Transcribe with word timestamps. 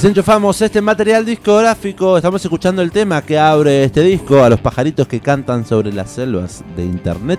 Así 0.00 0.06
enchufamos 0.06 0.62
este 0.62 0.80
material 0.80 1.26
discográfico. 1.26 2.16
Estamos 2.16 2.42
escuchando 2.42 2.80
el 2.80 2.90
tema 2.90 3.20
que 3.20 3.38
abre 3.38 3.84
este 3.84 4.00
disco 4.00 4.42
a 4.42 4.48
los 4.48 4.58
pajaritos 4.58 5.06
que 5.06 5.20
cantan 5.20 5.66
sobre 5.66 5.92
las 5.92 6.08
selvas 6.08 6.64
de 6.74 6.86
internet. 6.86 7.38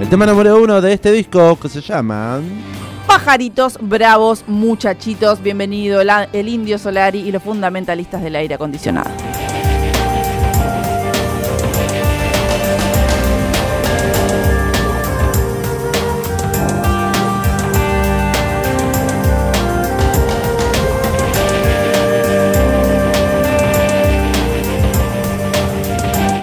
El 0.00 0.08
tema 0.08 0.26
número 0.26 0.60
uno 0.60 0.80
de 0.80 0.94
este 0.94 1.12
disco 1.12 1.56
que 1.60 1.68
se 1.68 1.80
llama. 1.80 2.40
Pajaritos, 3.06 3.78
bravos, 3.80 4.42
muchachitos, 4.48 5.40
bienvenido 5.40 6.00
el 6.00 6.48
Indio 6.48 6.76
Solari 6.76 7.20
y 7.20 7.30
los 7.30 7.40
fundamentalistas 7.40 8.20
del 8.20 8.34
aire 8.34 8.56
acondicionado. 8.56 9.08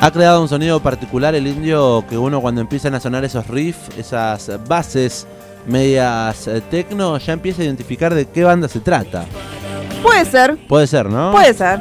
Ha 0.09 0.11
creado 0.11 0.41
un 0.41 0.49
sonido 0.49 0.79
particular 0.79 1.35
el 1.35 1.45
indio 1.45 2.03
que 2.09 2.17
uno 2.17 2.41
cuando 2.41 2.61
empiezan 2.61 2.95
a 2.95 2.99
sonar 2.99 3.23
esos 3.25 3.45
riffs, 3.45 3.95
esas 3.95 4.49
bases 4.67 5.27
medias 5.67 6.47
eh, 6.47 6.63
tecno, 6.67 7.19
ya 7.19 7.33
empieza 7.33 7.61
a 7.61 7.65
identificar 7.65 8.15
de 8.15 8.25
qué 8.25 8.43
banda 8.43 8.67
se 8.67 8.79
trata. 8.79 9.25
Puede 10.01 10.25
ser, 10.25 10.57
Puede 10.67 10.87
ser, 10.87 11.05
¿no? 11.11 11.31
puede 11.31 11.53
ser. 11.53 11.79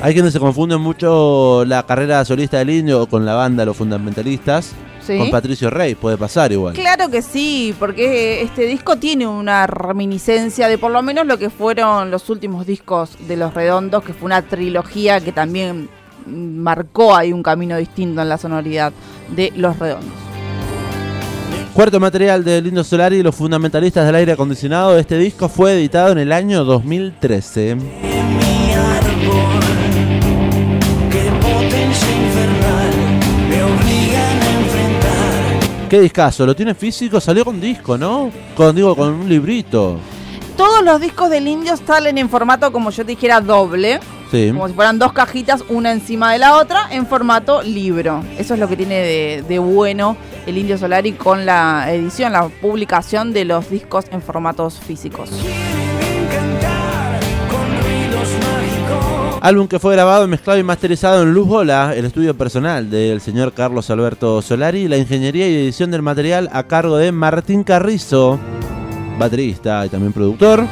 Hay 0.00 0.12
quienes 0.12 0.32
se 0.32 0.38
confunden 0.38 0.80
mucho 0.80 1.64
la 1.66 1.84
carrera 1.84 2.24
solista 2.24 2.58
del 2.58 2.70
indio 2.70 3.08
con 3.08 3.26
la 3.26 3.34
banda 3.34 3.64
Los 3.64 3.76
Fundamentalistas. 3.76 4.70
Sí. 5.04 5.18
Con 5.18 5.32
Patricio 5.32 5.68
Rey, 5.68 5.96
puede 5.96 6.16
pasar 6.16 6.52
igual. 6.52 6.74
Claro 6.74 7.10
que 7.10 7.22
sí, 7.22 7.74
porque 7.76 8.42
este 8.42 8.66
disco 8.66 8.98
tiene 8.98 9.26
una 9.26 9.66
reminiscencia 9.66 10.68
de 10.68 10.78
por 10.78 10.92
lo 10.92 11.02
menos 11.02 11.26
lo 11.26 11.38
que 11.38 11.50
fueron 11.50 12.12
los 12.12 12.30
últimos 12.30 12.66
discos 12.66 13.16
de 13.26 13.36
Los 13.36 13.52
Redondos, 13.52 14.04
que 14.04 14.12
fue 14.12 14.26
una 14.26 14.42
trilogía 14.42 15.20
que 15.20 15.32
también 15.32 15.88
marcó 16.26 17.14
ahí 17.14 17.32
un 17.32 17.42
camino 17.42 17.76
distinto 17.76 18.22
en 18.22 18.28
la 18.28 18.38
sonoridad 18.38 18.92
de 19.34 19.52
Los 19.56 19.78
Redondos. 19.78 20.30
Cuarto 21.72 22.00
material 22.00 22.42
del 22.42 22.66
Indio 22.66 22.82
Solari 22.82 23.16
y 23.16 23.22
los 23.22 23.34
fundamentalistas 23.34 24.04
del 24.04 24.16
aire 24.16 24.32
acondicionado. 24.32 24.98
Este 24.98 25.16
disco 25.16 25.48
fue 25.48 25.74
editado 25.74 26.10
en 26.12 26.18
el 26.18 26.32
año 26.32 26.64
2013. 26.64 27.76
mi 27.76 28.72
árbol. 28.72 29.40
Qué 31.10 31.30
potencia 31.40 32.10
infernal 32.10 32.90
me 33.48 33.62
obligan 33.62 34.42
a 34.42 34.60
enfrentar. 34.60 35.88
Qué 35.88 36.00
discazo, 36.00 36.44
lo 36.44 36.56
tiene 36.56 36.74
físico, 36.74 37.20
salió 37.20 37.44
con 37.44 37.60
disco, 37.60 37.96
¿no? 37.96 38.30
Con 38.56 38.74
digo, 38.74 38.96
con 38.96 39.14
un 39.14 39.28
librito. 39.28 39.98
Todos 40.56 40.84
los 40.84 41.00
discos 41.00 41.30
del 41.30 41.46
Indio 41.46 41.76
salen 41.76 42.18
en 42.18 42.28
formato, 42.28 42.72
como 42.72 42.90
yo 42.90 43.04
te 43.04 43.12
dijera, 43.12 43.40
doble. 43.40 44.00
Sí. 44.30 44.50
Como 44.52 44.68
si 44.68 44.74
fueran 44.74 44.98
dos 44.98 45.12
cajitas, 45.12 45.64
una 45.68 45.90
encima 45.92 46.32
de 46.32 46.38
la 46.38 46.56
otra, 46.56 46.88
en 46.90 47.06
formato 47.06 47.62
libro. 47.62 48.22
Eso 48.38 48.54
es 48.54 48.60
lo 48.60 48.68
que 48.68 48.76
tiene 48.76 48.94
de, 48.96 49.44
de 49.48 49.58
bueno 49.58 50.16
el 50.46 50.56
Indio 50.56 50.78
Solari 50.78 51.12
con 51.12 51.44
la 51.44 51.92
edición, 51.92 52.32
la 52.32 52.48
publicación 52.48 53.32
de 53.32 53.44
los 53.44 53.70
discos 53.70 54.06
en 54.10 54.22
formatos 54.22 54.78
físicos. 54.78 55.30
Álbum 59.42 59.68
que 59.68 59.78
fue 59.78 59.94
grabado, 59.94 60.28
mezclado 60.28 60.58
y 60.58 60.62
masterizado 60.62 61.22
en 61.22 61.32
Luz 61.32 61.48
Bola, 61.48 61.94
el 61.96 62.04
estudio 62.04 62.36
personal 62.36 62.90
del 62.90 63.22
señor 63.22 63.54
Carlos 63.54 63.88
Alberto 63.88 64.42
Solari. 64.42 64.86
La 64.86 64.98
ingeniería 64.98 65.48
y 65.48 65.54
edición 65.54 65.90
del 65.90 66.02
material 66.02 66.50
a 66.52 66.64
cargo 66.64 66.98
de 66.98 67.10
Martín 67.10 67.64
Carrizo, 67.64 68.38
baterista 69.18 69.86
y 69.86 69.88
también 69.88 70.12
productor. 70.12 70.66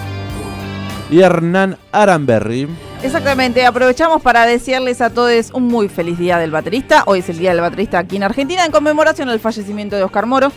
Y 1.11 1.21
Hernán 1.21 1.79
Aramberry. 1.93 2.69
Exactamente, 3.03 3.65
aprovechamos 3.65 4.21
para 4.21 4.45
desearles 4.45 5.01
a 5.01 5.11
todos 5.11 5.51
un 5.53 5.69
muy 5.69 5.89
feliz 5.89 6.19
día 6.19 6.39
del 6.39 6.51
baterista. 6.51 7.05
Hoy 7.07 7.21
es 7.21 7.29
el 7.29 7.39
día 7.39 7.53
del 7.53 7.61
baterista 7.61 8.01
aquí 8.01 8.17
en 8.17 8.25
Argentina 8.25 8.65
en 8.65 8.73
conmemoración 8.73 9.29
al 9.29 9.39
fallecimiento 9.39 9.95
de 9.95 10.03
Oscar 10.03 10.27
Moro. 10.27 10.51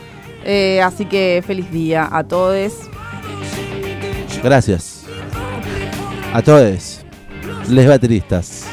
Eh, 0.43 0.81
así 0.81 1.05
que 1.05 1.43
feliz 1.45 1.71
día 1.71 2.09
a 2.11 2.23
todos. 2.23 2.73
Gracias. 4.43 5.03
A 6.33 6.41
todos. 6.41 7.01
Les 7.69 7.87
bateristas. 7.87 8.65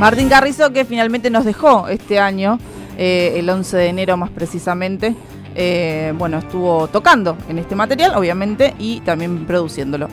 Martín 0.00 0.30
Carrizo 0.30 0.72
que 0.72 0.86
finalmente 0.86 1.28
nos 1.28 1.44
dejó 1.44 1.88
este 1.88 2.18
año, 2.18 2.58
eh, 2.96 3.34
el 3.36 3.50
11 3.50 3.76
de 3.76 3.86
enero 3.88 4.16
más 4.16 4.30
precisamente. 4.30 5.14
Eh, 5.54 6.14
bueno, 6.16 6.38
estuvo 6.38 6.86
tocando 6.88 7.36
en 7.48 7.58
este 7.58 7.74
material, 7.74 8.14
obviamente, 8.14 8.74
y 8.78 9.00
también 9.00 9.44
produciéndolo. 9.44 10.08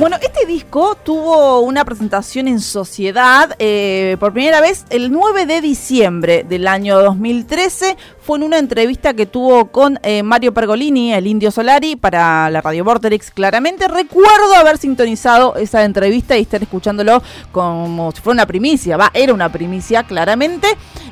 Bueno, 0.00 0.16
este 0.22 0.46
disco 0.46 0.96
tuvo 1.04 1.60
una 1.60 1.84
presentación 1.84 2.48
en 2.48 2.60
sociedad 2.60 3.54
eh, 3.58 4.16
por 4.18 4.32
primera 4.32 4.62
vez 4.62 4.86
el 4.88 5.12
9 5.12 5.44
de 5.44 5.60
diciembre 5.60 6.42
del 6.42 6.68
año 6.68 6.98
2013. 7.02 7.98
Fue 8.22 8.38
en 8.38 8.44
una 8.44 8.56
entrevista 8.56 9.12
que 9.12 9.26
tuvo 9.26 9.66
con 9.66 10.00
eh, 10.02 10.22
Mario 10.22 10.54
Pergolini, 10.54 11.12
el 11.12 11.26
Indio 11.26 11.50
Solari, 11.50 11.96
para 11.96 12.48
la 12.48 12.62
Radio 12.62 12.82
Vorterix, 12.82 13.30
claramente. 13.30 13.88
Recuerdo 13.88 14.54
haber 14.54 14.78
sintonizado 14.78 15.56
esa 15.56 15.84
entrevista 15.84 16.38
y 16.38 16.42
estar 16.42 16.62
escuchándolo 16.62 17.22
como 17.52 18.10
si 18.12 18.22
fuera 18.22 18.36
una 18.36 18.46
primicia. 18.46 18.96
Va, 18.96 19.10
era 19.12 19.34
una 19.34 19.52
primicia, 19.52 20.04
claramente. 20.04 20.66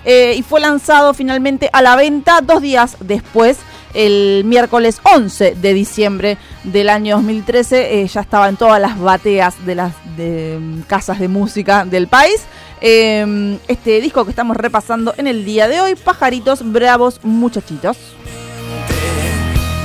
Eh, 0.06 0.34
y 0.34 0.42
fue 0.42 0.60
lanzado 0.60 1.12
finalmente 1.12 1.68
a 1.74 1.82
la 1.82 1.94
venta 1.94 2.40
dos 2.40 2.62
días 2.62 2.96
después 3.00 3.58
el 3.94 4.44
miércoles 4.44 5.00
11 5.02 5.54
de 5.54 5.74
diciembre 5.74 6.38
del 6.64 6.88
año 6.88 7.16
2013 7.16 8.00
eh, 8.02 8.06
ya 8.06 8.20
estaba 8.20 8.48
en 8.48 8.56
todas 8.56 8.80
las 8.80 8.98
bateas 8.98 9.64
de 9.64 9.74
las 9.74 9.92
mm, 10.16 10.80
casas 10.86 11.18
de 11.18 11.28
música 11.28 11.84
del 11.84 12.08
país. 12.08 12.42
Eh, 12.80 13.58
este 13.66 14.00
disco 14.00 14.24
que 14.24 14.30
estamos 14.30 14.56
repasando 14.56 15.14
en 15.16 15.26
el 15.26 15.44
día 15.44 15.68
de 15.68 15.80
hoy, 15.80 15.94
Pajaritos 15.94 16.70
Bravos 16.70 17.20
Muchachitos. 17.24 17.96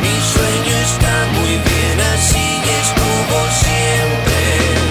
Mi 0.02 0.16
sueño 0.34 0.76
está 0.84 1.26
muy 1.34 1.50
bien 1.50 2.00
así 2.14 2.54
estuvo 2.82 3.40
siempre. 3.62 4.83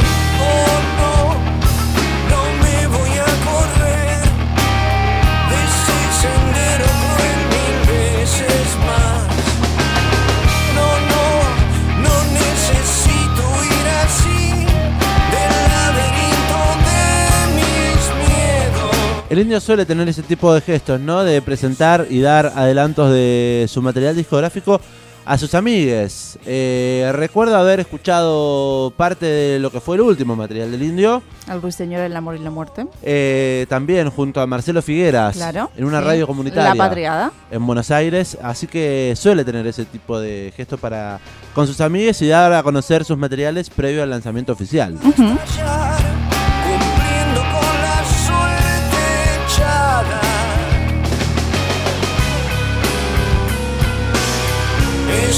El 19.32 19.38
indio 19.38 19.58
suele 19.60 19.86
tener 19.86 20.06
ese 20.10 20.22
tipo 20.22 20.52
de 20.52 20.60
gestos, 20.60 21.00
¿no? 21.00 21.24
De 21.24 21.40
presentar 21.40 22.06
y 22.10 22.20
dar 22.20 22.52
adelantos 22.54 23.10
de 23.10 23.64
su 23.66 23.80
material 23.80 24.14
discográfico 24.14 24.78
a 25.24 25.38
sus 25.38 25.54
amigues. 25.54 26.38
Eh, 26.44 27.10
recuerdo 27.14 27.56
haber 27.56 27.80
escuchado 27.80 28.92
parte 28.94 29.24
de 29.24 29.58
lo 29.58 29.70
que 29.70 29.80
fue 29.80 29.96
el 29.96 30.02
último 30.02 30.36
material 30.36 30.70
del 30.70 30.82
indio. 30.82 31.22
El 31.50 31.62
ruiseñor, 31.62 32.02
el 32.02 32.14
amor 32.14 32.36
y 32.36 32.40
la 32.40 32.50
muerte. 32.50 32.86
eh, 33.02 33.64
también 33.70 34.10
junto 34.10 34.38
a 34.42 34.46
Marcelo 34.46 34.82
Figueras. 34.82 35.34
Claro. 35.36 35.70
En 35.78 35.86
una 35.86 36.00
sí. 36.00 36.04
radio 36.04 36.26
comunitaria. 36.26 36.74
La 36.74 36.84
Patriada. 36.84 37.32
En 37.50 37.66
Buenos 37.66 37.90
Aires. 37.90 38.36
Así 38.42 38.66
que 38.66 39.14
suele 39.16 39.46
tener 39.46 39.66
ese 39.66 39.86
tipo 39.86 40.20
de 40.20 40.52
gestos 40.54 40.78
para 40.78 41.20
con 41.54 41.66
sus 41.66 41.80
amigues 41.80 42.20
y 42.20 42.28
dar 42.28 42.52
a 42.52 42.62
conocer 42.62 43.02
sus 43.02 43.16
materiales 43.16 43.70
previo 43.70 44.02
al 44.02 44.10
lanzamiento 44.10 44.52
oficial. 44.52 44.98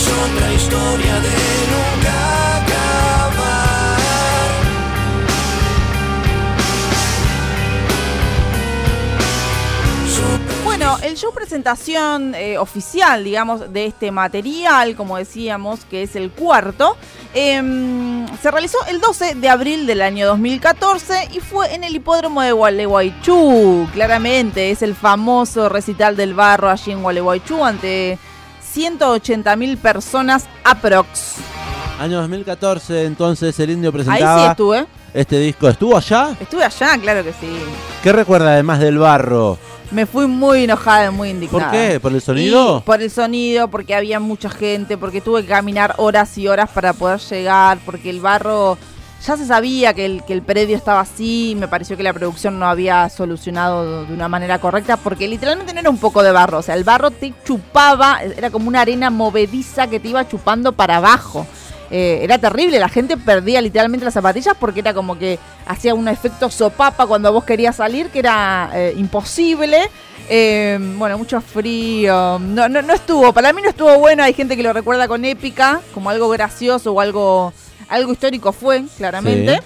otra 0.09 0.53
historia 0.53 1.21
de 1.21 1.31
nunca 1.71 2.57
acabar. 2.57 3.55
Bueno, 10.65 10.97
el 11.03 11.17
show 11.17 11.33
presentación 11.33 12.35
eh, 12.35 12.59
oficial, 12.59 13.23
digamos, 13.25 13.73
de 13.73 13.87
este 13.87 14.11
material, 14.11 14.97
como 14.97 15.17
decíamos, 15.17 15.85
que 15.85 16.03
es 16.03 16.17
el 16.17 16.31
cuarto, 16.31 16.97
em, 17.33 18.27
se 18.43 18.51
realizó 18.51 18.79
el 18.89 19.01
12 19.01 19.37
de 19.37 19.49
abril 19.49 19.87
del 19.87 20.03
año 20.03 20.27
2014 20.27 21.29
y 21.33 21.41
fue 21.41 21.75
en 21.75 21.85
el 21.85 21.95
hipódromo 21.95 22.43
de 22.43 22.53
Gualeguaychú. 22.53 23.89
Claramente, 23.93 24.71
es 24.71 24.83
el 24.83 24.95
famoso 24.95 25.69
recital 25.69 26.17
del 26.17 26.35
barro 26.35 26.69
allí 26.69 26.93
en 26.93 27.03
Gualeguaychú 27.03 27.65
ante 27.65 28.19
180 28.75 29.55
mil 29.55 29.79
personas 29.79 30.47
aprox. 30.65 31.35
Año 32.01 32.17
2014, 32.19 33.05
entonces 33.05 33.57
el 33.61 33.71
indio 33.71 33.91
Ahí 33.91 34.01
sí 34.01 34.05
presentaba 34.05 34.51
estuve. 34.51 34.87
este 35.15 35.39
disco. 35.39 35.69
¿Estuvo 35.69 35.97
allá? 35.97 36.37
Estuve 36.41 36.65
allá, 36.65 36.99
claro 36.99 37.23
que 37.23 37.33
sí. 37.35 37.57
¿Qué 38.03 38.13
recuerda 38.13 38.55
además 38.55 38.81
del 38.81 38.99
barro? 38.99 39.59
Me 39.93 40.07
fui 40.07 40.27
muy 40.27 40.65
enojada, 40.65 41.13
muy 41.13 41.31
indignada. 41.31 41.71
¿Por 41.71 41.79
qué? 41.79 42.01
¿Por 42.01 42.13
el 42.15 42.21
sonido? 42.21 42.79
Y 42.79 42.81
por 42.81 43.01
el 43.01 43.13
sonido, 43.13 43.69
porque 43.69 43.95
había 43.95 44.19
mucha 44.19 44.51
gente, 44.51 44.99
porque 44.99 45.21
tuve 45.21 45.43
que 45.43 45.49
caminar 45.49 45.95
horas 45.99 46.37
y 46.37 46.49
horas 46.49 46.69
para 46.69 46.93
poder 46.95 47.21
llegar, 47.21 47.79
porque 47.87 48.11
el 48.11 48.21
barro 48.21 48.77
ya 49.27 49.37
se 49.37 49.47
sabía 49.47 49.95
que 49.95 50.05
el, 50.05 50.25
que 50.25 50.33
el 50.33 50.43
predio 50.43 50.77
estaba 50.77 51.01
así, 51.01 51.57
me 51.59 51.69
pareció 51.69 51.97
que 51.97 52.03
la 52.03 52.13
producción 52.13 52.59
no 52.59 52.67
había 52.67 53.09
solucionado 53.09 54.05
de 54.05 54.13
una 54.13 54.29
manera 54.29 54.59
correcta, 54.59 54.97
porque 54.97 55.29
literalmente 55.29 55.73
no 55.73 55.81
era 55.81 55.91
un 55.91 55.99
poco 55.99 56.23
de 56.23 56.33
barro, 56.33 56.59
o 56.59 56.63
sea, 56.63 56.75
el 56.75 56.85
barro 56.85 57.11
te 57.11 57.33
chupaba, 57.45 58.23
era 58.23 58.51
como 58.51 58.69
una 58.69 58.83
arena 58.83 59.11
movediza 59.11 59.87
que 59.87 60.01
te 60.01 60.09
iba 60.09 60.29
chupando 60.29 60.73
para 60.73 60.97
abajo. 60.97 61.47
Eh, 61.91 62.21
era 62.23 62.39
terrible, 62.39 62.79
la 62.79 62.89
gente 62.89 63.17
perdía 63.17 63.61
literalmente 63.61 64.05
las 64.05 64.15
zapatillas 64.15 64.57
porque 64.59 64.81
era 64.81 64.95
como 64.95 65.19
que 65.19 65.39
hacía 65.67 65.95
un 65.95 66.09
efecto 66.09 66.51
sopapa 66.51 67.07
cuando 67.07 67.33
vos 67.33 67.45
querías 67.45 67.77
salir, 67.77 68.09
que 68.09 68.19
era 68.21 68.71
eh, 68.75 68.95
imposible. 68.97 69.91
Eh, 70.29 70.79
bueno, 70.97 71.19
mucho 71.19 71.41
frío. 71.41 72.39
No, 72.39 72.69
no, 72.69 72.83
no 72.83 72.95
estuvo, 72.95 73.33
para 73.33 73.53
mí 73.53 73.63
no 73.63 73.69
estuvo 73.69 73.99
bueno. 73.99 74.23
Hay 74.25 74.33
gente 74.33 74.57
que 74.57 74.63
lo 74.63 74.73
recuerda 74.73 75.07
con 75.07 75.25
épica, 75.25 75.81
como 75.93 76.11
algo 76.11 76.29
gracioso 76.31 76.93
o 76.93 77.01
algo, 77.01 77.53
algo 77.89 78.13
histórico 78.13 78.53
fue, 78.53 78.85
claramente. 78.97 79.57
Sí. 79.57 79.61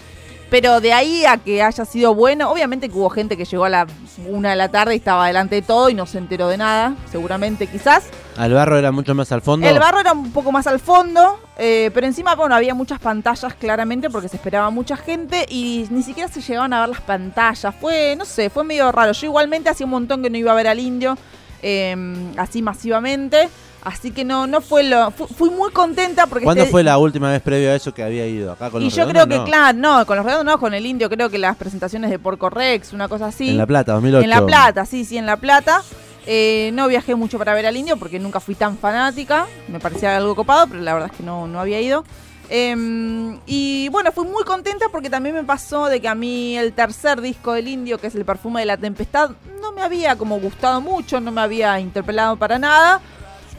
Pero 0.50 0.80
de 0.80 0.94
ahí 0.94 1.26
a 1.26 1.36
que 1.36 1.62
haya 1.62 1.84
sido 1.84 2.14
bueno, 2.14 2.50
obviamente 2.50 2.88
que 2.88 2.96
hubo 2.96 3.10
gente 3.10 3.36
que 3.36 3.44
llegó 3.44 3.66
a 3.66 3.68
la 3.68 3.86
una 4.26 4.50
de 4.50 4.56
la 4.56 4.70
tarde 4.70 4.94
y 4.94 4.98
estaba 4.98 5.26
delante 5.26 5.56
de 5.56 5.62
todo 5.62 5.90
y 5.90 5.94
no 5.94 6.06
se 6.06 6.16
enteró 6.16 6.48
de 6.48 6.56
nada, 6.56 6.94
seguramente 7.10 7.66
quizás. 7.66 8.04
¿Al 8.36 8.54
barro 8.54 8.78
era 8.78 8.90
mucho 8.90 9.14
más 9.14 9.30
al 9.30 9.42
fondo? 9.42 9.68
El 9.68 9.78
barro 9.78 10.00
era 10.00 10.12
un 10.12 10.32
poco 10.32 10.50
más 10.50 10.66
al 10.66 10.80
fondo, 10.80 11.38
eh, 11.58 11.90
pero 11.92 12.06
encima, 12.06 12.34
bueno, 12.34 12.54
había 12.54 12.74
muchas 12.74 12.98
pantallas 12.98 13.52
claramente 13.54 14.08
porque 14.08 14.28
se 14.28 14.36
esperaba 14.36 14.70
mucha 14.70 14.96
gente 14.96 15.44
y 15.50 15.86
ni 15.90 16.02
siquiera 16.02 16.30
se 16.30 16.40
llegaban 16.40 16.72
a 16.72 16.80
ver 16.80 16.88
las 16.88 17.02
pantallas. 17.02 17.74
Fue, 17.78 18.14
no 18.16 18.24
sé, 18.24 18.48
fue 18.48 18.64
medio 18.64 18.90
raro. 18.90 19.12
Yo 19.12 19.26
igualmente 19.26 19.68
hacía 19.68 19.84
un 19.84 19.90
montón 19.90 20.22
que 20.22 20.30
no 20.30 20.38
iba 20.38 20.52
a 20.52 20.54
ver 20.54 20.68
al 20.68 20.78
indio 20.78 21.18
eh, 21.62 21.94
así 22.38 22.62
masivamente. 22.62 23.50
Así 23.84 24.10
que 24.10 24.24
no, 24.24 24.46
no 24.46 24.60
fue 24.60 24.82
lo. 24.82 25.10
fu- 25.12 25.26
fui 25.28 25.50
muy 25.50 25.70
contenta 25.70 26.26
porque. 26.26 26.44
¿Cuándo 26.44 26.62
este- 26.62 26.72
fue 26.72 26.82
la 26.82 26.98
última 26.98 27.30
vez 27.30 27.40
previo 27.40 27.70
a 27.70 27.74
eso 27.74 27.94
que 27.94 28.02
había 28.02 28.26
ido? 28.26 28.52
¿Acá 28.52 28.70
con 28.70 28.82
Y 28.82 28.86
los 28.86 28.94
yo 28.94 29.06
creo 29.08 29.26
que, 29.28 29.36
No. 29.36 29.44
claro, 29.44 29.78
no, 29.78 30.04
con 30.06 30.16
los 30.16 30.26
redondos 30.26 30.52
no, 30.54 30.60
con 30.60 30.74
el 30.74 30.84
indio, 30.84 31.08
creo 31.08 31.30
que 31.30 31.38
las 31.38 31.56
presentaciones 31.56 32.10
de 32.10 32.18
Porco 32.18 32.50
Rex, 32.50 32.92
una 32.92 33.08
cosa 33.08 33.26
así. 33.26 33.50
En 33.50 33.56
La 33.58 33.66
Plata, 33.66 33.92
2008. 33.92 34.24
En 34.24 34.30
La 34.30 34.44
Plata, 34.44 34.84
sí, 34.84 35.04
sí, 35.04 35.16
en 35.16 35.26
La 35.26 35.36
Plata. 35.36 35.82
Eh, 36.26 36.70
no 36.74 36.88
viajé 36.88 37.14
mucho 37.14 37.38
para 37.38 37.54
ver 37.54 37.64
al 37.66 37.76
indio 37.76 37.96
porque 37.96 38.18
nunca 38.18 38.40
fui 38.40 38.54
tan 38.54 38.76
fanática. 38.76 39.46
Me 39.68 39.78
parecía 39.80 40.16
algo 40.16 40.34
copado, 40.34 40.66
pero 40.66 40.82
la 40.82 40.92
verdad 40.92 41.10
es 41.10 41.16
que 41.16 41.22
no, 41.22 41.46
no 41.46 41.58
había 41.60 41.80
ido. 41.80 42.04
Em, 42.50 43.38
y 43.46 43.88
bueno, 43.90 44.10
fui 44.10 44.26
muy 44.26 44.42
contenta 44.44 44.86
porque 44.90 45.08
también 45.10 45.34
me 45.34 45.44
pasó 45.44 45.86
de 45.86 46.00
que 46.00 46.08
a 46.08 46.14
mí 46.14 46.56
el 46.58 46.72
tercer 46.72 47.20
disco 47.20 47.52
del 47.52 47.68
indio, 47.68 47.98
que 47.98 48.08
es 48.08 48.14
el 48.14 48.24
perfume 48.24 48.60
de 48.60 48.66
la 48.66 48.76
tempestad, 48.76 49.30
no 49.60 49.72
me 49.72 49.82
había 49.82 50.16
como 50.16 50.38
gustado 50.40 50.80
mucho, 50.80 51.20
no 51.20 51.30
me 51.30 51.40
había 51.40 51.78
interpelado 51.78 52.36
para 52.36 52.58
nada. 52.58 53.00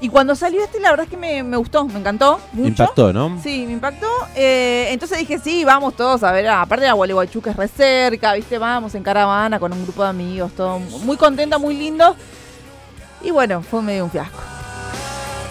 Y 0.01 0.08
cuando 0.10 0.34
salió 0.34 0.63
este, 0.63 0.79
la 0.79 0.91
verdad 0.91 1.06
es 1.06 1.10
que 1.10 1.18
me, 1.18 1.44
me 1.44 1.58
gustó, 1.58 1.86
me 1.86 2.00
encantó 2.00 2.39
mucho. 2.53 2.70
Impactó, 2.70 3.12
¿no? 3.12 3.38
Sí, 3.44 3.65
me 3.65 3.74
impactó. 3.74 4.08
Eh, 4.36 4.88
entonces 4.91 5.18
dije, 5.18 5.39
sí, 5.39 5.65
vamos 5.65 5.94
todos 5.96 6.24
a 6.24 6.32
ver. 6.32 6.48
ah, 6.48 6.62
Aparte 6.62 6.86
de 6.86 6.91
Gualeguaychú, 6.91 7.41
que 7.41 7.50
es 7.50 7.56
re 7.58 7.68
cerca, 7.68 8.34
¿viste? 8.34 8.58
Vamos 8.58 8.96
en 8.96 9.03
caravana 9.03 9.60
con 9.60 9.74
un 9.74 9.84
grupo 9.84 10.03
de 10.03 10.10
amigos, 10.10 10.53
todo 10.53 10.79
muy 10.79 11.18
contenta, 11.18 11.58
muy 11.58 11.75
lindo. 11.75 12.15
Y 13.22 13.32
bueno, 13.32 13.62
fue 13.62 13.82
medio 13.82 14.06
un 14.06 14.12
fiasco. 14.12 14.39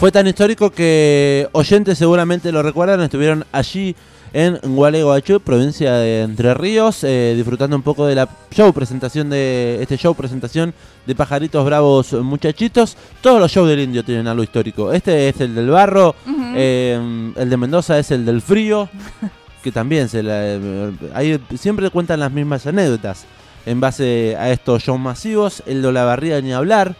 Fue 0.00 0.10
tan 0.10 0.26
histórico 0.26 0.70
que 0.70 1.48
oyentes 1.52 1.98
seguramente 1.98 2.50
lo 2.52 2.62
recuerdan, 2.62 3.02
estuvieron 3.02 3.44
allí 3.52 3.94
en 4.32 4.58
Gualeguaychú, 4.62 5.40
provincia 5.40 5.94
de 5.94 6.22
Entre 6.22 6.52
Ríos, 6.54 7.02
eh, 7.04 7.34
disfrutando 7.36 7.76
un 7.76 7.82
poco 7.82 8.06
de 8.06 8.14
la 8.14 8.28
show 8.50 8.72
presentación 8.72 9.30
de 9.30 9.78
este 9.80 9.96
show 9.96 10.14
presentación 10.14 10.74
de 11.06 11.14
pajaritos 11.14 11.64
bravos 11.64 12.12
muchachitos. 12.12 12.96
Todos 13.20 13.40
los 13.40 13.50
shows 13.50 13.68
del 13.68 13.80
indio 13.80 14.04
tienen 14.04 14.26
algo 14.26 14.42
histórico. 14.42 14.92
Este 14.92 15.28
es 15.28 15.40
el 15.40 15.54
del 15.54 15.70
barro, 15.70 16.14
eh, 16.54 17.32
el 17.36 17.50
de 17.50 17.56
Mendoza 17.56 17.98
es 17.98 18.10
el 18.10 18.24
del 18.24 18.42
frío, 18.42 18.88
que 19.62 19.72
también 19.72 20.08
se 20.08 20.22
la, 20.22 20.40
eh, 20.42 20.92
ahí 21.14 21.40
siempre 21.58 21.90
cuentan 21.90 22.20
las 22.20 22.32
mismas 22.32 22.66
anécdotas 22.66 23.24
en 23.66 23.80
base 23.80 24.36
a 24.38 24.50
estos 24.50 24.82
shows 24.82 25.00
masivos. 25.00 25.62
El 25.66 25.82
de 25.82 25.92
la 25.92 26.04
barriga 26.04 26.40
ni 26.40 26.52
hablar. 26.52 26.96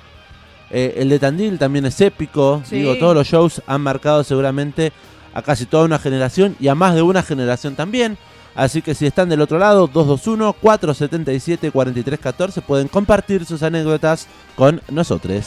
Eh, 0.71 0.97
el 0.99 1.09
de 1.09 1.19
Tandil 1.19 1.59
también 1.59 1.87
es 1.87 2.01
épico. 2.01 2.63
Sí. 2.65 2.77
Digo, 2.77 2.97
todos 2.97 3.15
los 3.15 3.27
shows 3.27 3.63
han 3.67 3.81
marcado 3.81 4.23
seguramente 4.23 4.93
a 5.35 5.43
casi 5.43 5.67
toda 5.67 5.85
una 5.85 5.99
generación 5.99 6.57
y 6.61 6.69
a 6.69 6.75
más 6.75 6.95
de 6.95 7.03
una 7.03 7.23
generación 7.23 7.77
también. 7.77 8.17
Así 8.55 8.81
que 8.83 8.95
si 8.95 9.07
están 9.07 9.29
del 9.29 9.41
otro 9.41 9.59
lado, 9.59 9.89
221-477-4314, 9.89 12.63
pueden 12.63 12.89
compartir 12.89 13.45
sus 13.45 13.63
anécdotas 13.63 14.27
con 14.57 14.81
nosotros. 14.91 15.47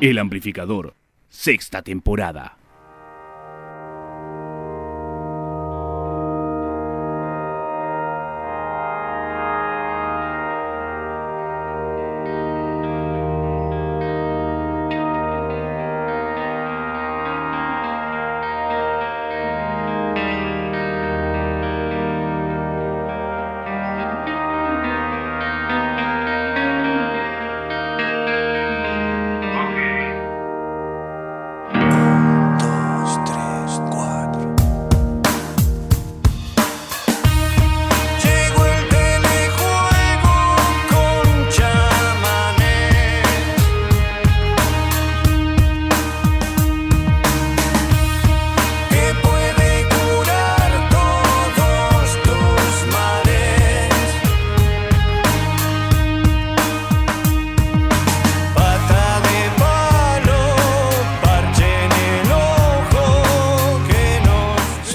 El 0.00 0.18
amplificador, 0.18 0.94
sexta 1.28 1.82
temporada. 1.82 2.57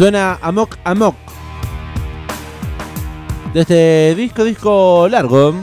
Suena 0.03 0.37
Amok 0.41 0.75
Amok. 0.83 1.15
De 3.53 3.61
este 3.61 4.13
disco, 4.15 4.43
disco 4.43 5.07
largo. 5.09 5.53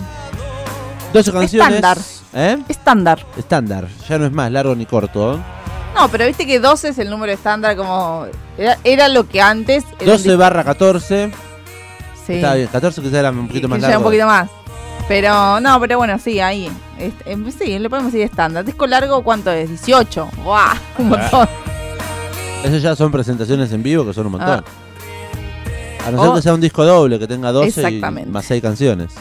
12 1.12 1.30
canciones. 1.30 1.74
Estándar. 1.74 1.98
¿Eh? 2.32 2.58
Estándar. 2.66 3.26
Estándar. 3.36 3.88
Ya 4.08 4.16
no 4.16 4.24
es 4.24 4.32
más 4.32 4.50
largo 4.50 4.74
ni 4.74 4.86
corto. 4.86 5.38
No, 5.94 6.08
pero 6.08 6.24
viste 6.24 6.46
que 6.46 6.58
12 6.58 6.88
es 6.88 6.98
el 6.98 7.10
número 7.10 7.32
estándar, 7.32 7.76
como. 7.76 8.28
Era, 8.56 8.78
era 8.82 9.08
lo 9.08 9.28
que 9.28 9.42
antes. 9.42 9.84
era 9.98 10.12
un 10.12 10.16
12 10.16 10.28
disco- 10.30 10.38
barra 10.38 10.64
14. 10.64 11.30
Sí. 12.26 12.32
Está 12.36 12.54
bien, 12.54 12.68
14 12.68 13.02
quizás 13.02 13.18
era 13.18 13.30
un 13.32 13.46
poquito 13.46 13.68
más 13.68 13.78
largo. 13.82 13.98
un 13.98 14.04
poquito 14.04 14.24
más. 14.24 14.48
Pero, 15.06 15.60
no, 15.60 15.78
pero 15.80 15.98
bueno, 15.98 16.18
sí, 16.18 16.40
ahí. 16.40 16.70
Este, 16.98 17.32
em, 17.32 17.52
sí, 17.52 17.78
le 17.78 17.90
podemos 17.90 18.10
decir 18.10 18.24
estándar. 18.24 18.64
Disco 18.64 18.86
largo, 18.86 19.22
¿cuánto 19.22 19.50
es? 19.50 19.68
18. 19.68 20.30
¡Guau! 20.42 20.76
Un 20.96 21.08
montón. 21.10 21.46
Esas 22.64 22.82
ya 22.82 22.94
son 22.94 23.10
presentaciones 23.10 23.72
en 23.72 23.82
vivo 23.82 24.04
que 24.04 24.12
son 24.12 24.26
un 24.26 24.32
montón. 24.32 24.64
Ah. 24.66 26.06
A 26.06 26.10
no 26.10 26.18
ser 26.22 26.28
O- 26.30 26.34
que 26.34 26.42
sea 26.42 26.54
un 26.54 26.60
disco 26.60 26.84
doble 26.84 27.18
que 27.18 27.26
tenga 27.26 27.52
12 27.52 27.90
y 27.90 28.00
más 28.26 28.44
6 28.44 28.62
canciones. 28.62 29.12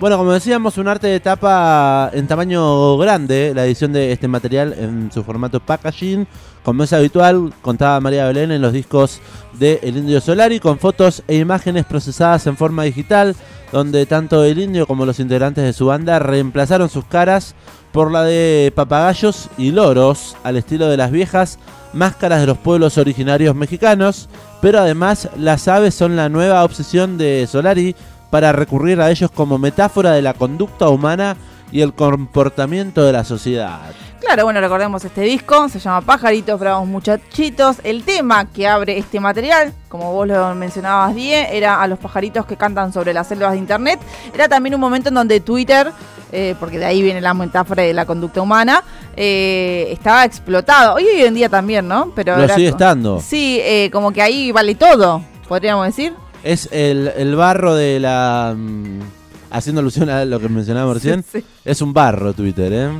Bueno, 0.00 0.16
como 0.16 0.32
decíamos, 0.32 0.78
un 0.78 0.86
arte 0.86 1.08
de 1.08 1.18
tapa 1.18 2.10
en 2.14 2.28
tamaño 2.28 2.96
grande, 2.98 3.52
la 3.52 3.66
edición 3.66 3.92
de 3.92 4.12
este 4.12 4.28
material 4.28 4.72
en 4.78 5.10
su 5.12 5.24
formato 5.24 5.58
packaging. 5.58 6.24
Como 6.62 6.84
es 6.84 6.92
habitual, 6.92 7.52
contaba 7.62 7.98
María 7.98 8.26
Belén 8.26 8.52
en 8.52 8.62
los 8.62 8.72
discos 8.72 9.20
de 9.58 9.80
El 9.82 9.96
Indio 9.96 10.20
Solari, 10.20 10.60
con 10.60 10.78
fotos 10.78 11.24
e 11.26 11.36
imágenes 11.38 11.84
procesadas 11.84 12.46
en 12.46 12.56
forma 12.56 12.84
digital, 12.84 13.34
donde 13.72 14.06
tanto 14.06 14.44
el 14.44 14.60
indio 14.60 14.86
como 14.86 15.04
los 15.04 15.18
integrantes 15.18 15.64
de 15.64 15.72
su 15.72 15.86
banda 15.86 16.20
reemplazaron 16.20 16.88
sus 16.88 17.04
caras 17.04 17.56
por 17.92 18.10
la 18.12 18.22
de 18.22 18.72
papagayos 18.74 19.48
y 19.56 19.70
loros, 19.70 20.36
al 20.44 20.56
estilo 20.56 20.88
de 20.88 20.96
las 20.96 21.10
viejas 21.10 21.58
máscaras 21.92 22.40
de 22.40 22.46
los 22.46 22.58
pueblos 22.58 22.98
originarios 22.98 23.54
mexicanos, 23.54 24.28
pero 24.60 24.78
además 24.78 25.28
las 25.36 25.68
aves 25.68 25.94
son 25.94 26.16
la 26.16 26.28
nueva 26.28 26.64
obsesión 26.64 27.18
de 27.18 27.46
Solari 27.46 27.96
para 28.30 28.52
recurrir 28.52 29.00
a 29.00 29.10
ellos 29.10 29.30
como 29.30 29.58
metáfora 29.58 30.12
de 30.12 30.22
la 30.22 30.34
conducta 30.34 30.88
humana 30.88 31.36
y 31.70 31.80
el 31.82 31.92
comportamiento 31.94 33.04
de 33.04 33.12
la 33.12 33.24
sociedad. 33.24 33.92
Claro, 34.20 34.44
bueno, 34.44 34.60
recordemos 34.60 35.04
este 35.04 35.20
disco, 35.22 35.68
se 35.68 35.78
llama 35.78 36.00
Pajaritos 36.00 36.58
Bravos 36.58 36.88
Muchachitos. 36.88 37.76
El 37.84 38.02
tema 38.02 38.46
que 38.46 38.66
abre 38.66 38.98
este 38.98 39.20
material, 39.20 39.72
como 39.88 40.12
vos 40.12 40.26
lo 40.26 40.54
mencionabas, 40.54 41.14
Die, 41.14 41.56
era 41.56 41.80
a 41.80 41.86
los 41.86 41.98
pajaritos 41.98 42.44
que 42.44 42.56
cantan 42.56 42.92
sobre 42.92 43.14
las 43.14 43.28
selvas 43.28 43.52
de 43.52 43.58
Internet. 43.58 44.00
Era 44.34 44.48
también 44.48 44.74
un 44.74 44.80
momento 44.80 45.08
en 45.08 45.14
donde 45.14 45.40
Twitter, 45.40 45.92
eh, 46.32 46.56
porque 46.58 46.78
de 46.78 46.86
ahí 46.86 47.00
viene 47.00 47.20
la 47.20 47.32
metáfora 47.32 47.84
de 47.84 47.94
la 47.94 48.06
conducta 48.06 48.42
humana, 48.42 48.82
eh, 49.16 49.86
estaba 49.90 50.24
explotado. 50.24 50.96
Hoy, 50.96 51.04
hoy 51.04 51.22
en 51.22 51.34
día 51.34 51.48
también, 51.48 51.86
¿no? 51.86 52.12
Pero 52.14 52.36
Lo 52.36 52.42
era 52.42 52.56
sigue 52.56 52.68
estando. 52.68 53.20
Sí, 53.20 53.60
eh, 53.62 53.88
como 53.92 54.10
que 54.12 54.20
ahí 54.20 54.50
vale 54.50 54.74
todo, 54.74 55.22
podríamos 55.48 55.86
decir. 55.86 56.12
Es 56.42 56.68
el, 56.72 57.12
el 57.16 57.36
barro 57.36 57.74
de 57.74 58.00
la... 58.00 58.52
mm, 58.56 59.17
haciendo 59.50 59.80
alusión 59.80 60.08
a 60.10 60.24
lo 60.24 60.38
que 60.40 60.48
mencionábamos 60.48 60.96
recién. 60.96 61.24
Sí. 61.30 61.44
Es 61.64 61.80
un 61.82 61.92
barro 61.92 62.32
Twitter, 62.32 62.72
¿eh? 62.72 62.90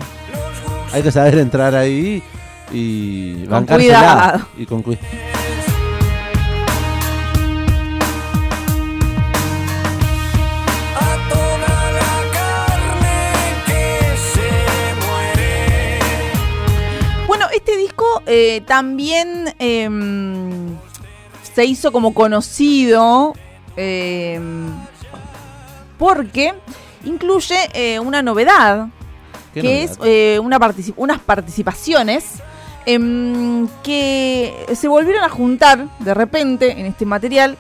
Hay 0.92 1.02
que 1.02 1.12
saber 1.12 1.38
entrar 1.38 1.74
ahí 1.74 2.22
y 2.72 3.40
Con 3.42 3.50
bancársela. 3.50 3.98
cuidado. 3.98 4.48
Y 4.58 4.66
con 4.66 4.82
cuidado. 4.82 5.06
a 10.96 11.28
toda 11.28 11.92
la 11.92 12.14
carne 12.32 13.28
que 13.66 14.16
se 14.32 14.48
muere. 15.06 16.00
Bueno, 17.26 17.46
este 17.54 17.76
disco 17.76 18.22
eh, 18.26 18.62
también 18.66 19.54
em, 19.58 20.76
se 21.54 21.64
hizo 21.64 21.92
como 21.92 22.14
conocido 22.14 23.34
em, 23.76 24.70
porque 25.98 26.54
incluye 27.04 27.56
eh, 27.74 27.98
una 28.00 28.22
novedad, 28.22 28.86
¿Qué 29.54 29.60
que 29.62 29.68
novedad? 29.68 29.82
es 29.92 29.98
eh, 30.04 30.38
una 30.42 30.58
partici- 30.58 30.94
unas 30.96 31.18
participaciones 31.20 32.24
em, 32.86 33.68
que 33.82 34.66
se 34.74 34.88
volvieron 34.88 35.24
a 35.24 35.28
juntar 35.28 35.86
de 35.98 36.14
repente 36.14 36.72
en 36.72 36.86
este 36.86 37.04
material 37.04 37.56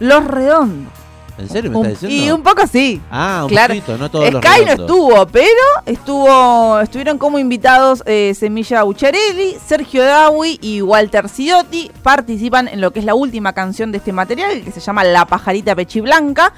los 0.00 0.24
redondos. 0.24 0.92
¿En 1.38 1.48
serio 1.48 1.70
me 1.70 1.78
Un- 1.78 1.86
estás 1.86 2.02
y 2.04 2.06
diciendo? 2.08 2.36
un 2.36 2.42
poco 2.42 2.62
así. 2.62 3.00
Ah, 3.10 3.40
un 3.44 3.48
claro. 3.48 3.74
poquito, 3.74 3.96
no 3.96 4.10
todos 4.10 4.30
los 4.32 4.42
Sky 4.44 4.60
no 4.60 4.66
redondos. 4.66 4.86
estuvo, 4.90 5.26
pero 5.28 5.48
estuvo, 5.86 6.80
estuvieron 6.80 7.16
como 7.18 7.38
invitados 7.38 8.02
eh, 8.06 8.34
Semilla 8.38 8.84
Ucciarelli, 8.84 9.56
Sergio 9.66 10.04
Dawi 10.04 10.58
y 10.60 10.82
Walter 10.82 11.28
Sidotti. 11.30 11.90
Participan 12.02 12.68
en 12.68 12.80
lo 12.82 12.92
que 12.92 12.98
es 13.00 13.06
la 13.06 13.14
última 13.14 13.54
canción 13.54 13.92
de 13.92 13.98
este 13.98 14.12
material, 14.12 14.62
que 14.62 14.70
se 14.72 14.80
llama 14.80 15.04
La 15.04 15.24
pajarita 15.26 15.74
pechiblanca, 15.74 16.52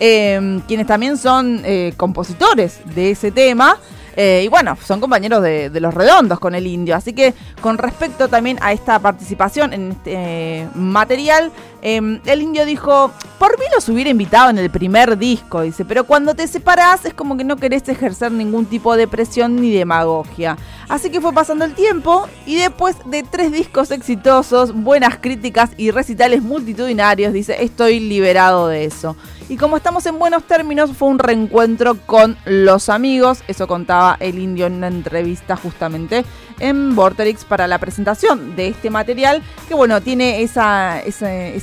eh, 0.00 0.60
quienes 0.66 0.86
también 0.86 1.16
son 1.16 1.62
eh, 1.64 1.94
compositores 1.96 2.80
de 2.94 3.10
ese 3.10 3.30
tema. 3.30 3.78
Eh, 4.20 4.42
y 4.44 4.48
bueno, 4.48 4.76
son 4.84 5.00
compañeros 5.00 5.44
de, 5.44 5.70
de 5.70 5.80
los 5.80 5.94
redondos 5.94 6.40
con 6.40 6.56
el 6.56 6.66
indio. 6.66 6.96
Así 6.96 7.12
que 7.12 7.34
con 7.60 7.78
respecto 7.78 8.26
también 8.26 8.58
a 8.60 8.72
esta 8.72 8.98
participación 8.98 9.72
en 9.72 9.92
este 9.92 10.12
eh, 10.14 10.68
material, 10.74 11.52
eh, 11.82 12.20
el 12.26 12.42
indio 12.42 12.64
dijo, 12.66 13.12
por 13.38 13.58
mí 13.58 13.64
los 13.74 13.88
hubiera 13.88 14.10
invitado 14.10 14.50
en 14.50 14.58
el 14.58 14.70
primer 14.70 15.16
disco, 15.16 15.62
dice, 15.62 15.84
pero 15.84 16.04
cuando 16.04 16.34
te 16.34 16.46
separás 16.48 17.04
es 17.04 17.14
como 17.14 17.36
que 17.36 17.44
no 17.44 17.56
querés 17.56 17.88
ejercer 17.88 18.32
ningún 18.32 18.66
tipo 18.66 18.96
de 18.96 19.06
presión 19.06 19.56
ni 19.56 19.72
demagogia. 19.72 20.56
Así 20.88 21.10
que 21.10 21.20
fue 21.20 21.32
pasando 21.32 21.64
el 21.64 21.74
tiempo 21.74 22.28
y 22.46 22.56
después 22.56 22.96
de 23.04 23.22
tres 23.22 23.52
discos 23.52 23.90
exitosos, 23.90 24.72
buenas 24.72 25.18
críticas 25.18 25.70
y 25.76 25.90
recitales 25.90 26.42
multitudinarios, 26.42 27.32
dice, 27.32 27.62
estoy 27.62 28.00
liberado 28.00 28.68
de 28.68 28.84
eso. 28.84 29.16
Y 29.50 29.56
como 29.56 29.78
estamos 29.78 30.04
en 30.04 30.18
buenos 30.18 30.44
términos, 30.44 30.90
fue 30.92 31.08
un 31.08 31.18
reencuentro 31.18 31.96
con 32.04 32.36
los 32.44 32.90
amigos. 32.90 33.42
Eso 33.48 33.66
contaba 33.66 34.18
el 34.20 34.38
indio 34.38 34.66
en 34.66 34.74
una 34.74 34.88
entrevista 34.88 35.56
justamente 35.56 36.26
en 36.60 36.94
Vorterix 36.94 37.46
para 37.46 37.66
la 37.66 37.78
presentación 37.78 38.56
de 38.56 38.68
este 38.68 38.90
material. 38.90 39.42
Que 39.66 39.74
bueno, 39.74 40.02
tiene 40.02 40.42
esa, 40.42 41.00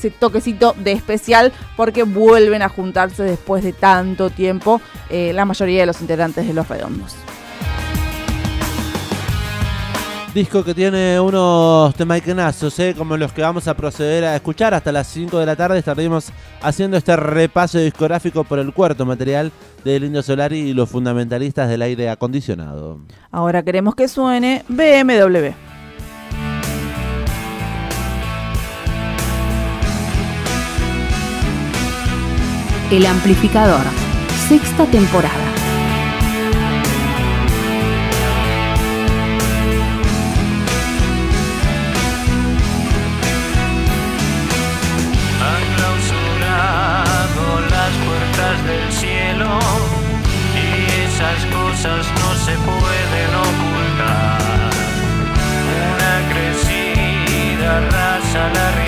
ese 0.05 0.15
toquecito 0.15 0.75
de 0.77 0.91
especial 0.91 1.51
porque 1.75 2.03
vuelven 2.03 2.61
a 2.61 2.69
juntarse 2.69 3.23
después 3.23 3.63
de 3.63 3.73
tanto 3.73 4.29
tiempo 4.29 4.81
eh, 5.09 5.33
la 5.33 5.45
mayoría 5.45 5.81
de 5.81 5.85
los 5.87 6.01
integrantes 6.01 6.47
de 6.47 6.53
Los 6.53 6.67
Redondos. 6.67 7.15
Disco 10.33 10.65
que 10.65 10.73
tiene 10.73 11.17
unos 11.17 11.95
temaikenazos, 11.95 12.77
¿eh? 12.79 12.93
como 12.97 13.15
los 13.15 13.31
que 13.31 13.41
vamos 13.41 13.69
a 13.69 13.73
proceder 13.73 14.25
a 14.25 14.35
escuchar 14.35 14.73
hasta 14.73 14.91
las 14.91 15.07
5 15.07 15.39
de 15.39 15.45
la 15.45 15.55
tarde. 15.55 15.79
Estaremos 15.79 16.27
haciendo 16.61 16.97
este 16.97 17.15
repaso 17.15 17.79
discográfico 17.79 18.43
por 18.43 18.59
el 18.59 18.73
cuarto 18.73 19.05
material 19.05 19.53
del 19.85 20.03
Indio 20.03 20.21
Solari 20.21 20.59
y 20.59 20.73
los 20.73 20.89
fundamentalistas 20.89 21.69
del 21.69 21.81
aire 21.81 22.09
acondicionado. 22.09 22.99
Ahora 23.31 23.63
queremos 23.63 23.95
que 23.95 24.09
suene 24.09 24.65
BMW. 24.67 25.64
El 32.95 33.05
amplificador. 33.07 33.83
Sexta 34.47 34.85
temporada. 34.85 35.35
Han 45.43 45.63
clausurado 45.75 47.43
las 47.69 47.91
puertas 48.05 48.55
del 48.65 48.89
cielo 48.93 49.59
y 50.55 50.65
esas 51.03 51.39
cosas 51.47 52.07
no 52.21 52.29
se 52.45 52.53
pueden 52.69 53.31
ocultar. 53.49 54.71
Una 55.91 56.13
crecida 56.31 57.81
raza 57.91 58.41
la 58.53 58.84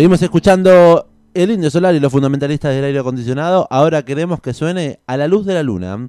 Seguimos 0.00 0.22
escuchando 0.22 1.10
El 1.34 1.50
Indio 1.50 1.70
Solar 1.70 1.94
y 1.94 2.00
los 2.00 2.10
fundamentalistas 2.10 2.74
del 2.74 2.84
aire 2.84 3.00
acondicionado. 3.00 3.68
Ahora 3.70 4.02
queremos 4.02 4.40
que 4.40 4.54
suene 4.54 5.00
a 5.06 5.18
la 5.18 5.28
luz 5.28 5.44
de 5.44 5.52
la 5.52 5.62
luna. 5.62 6.08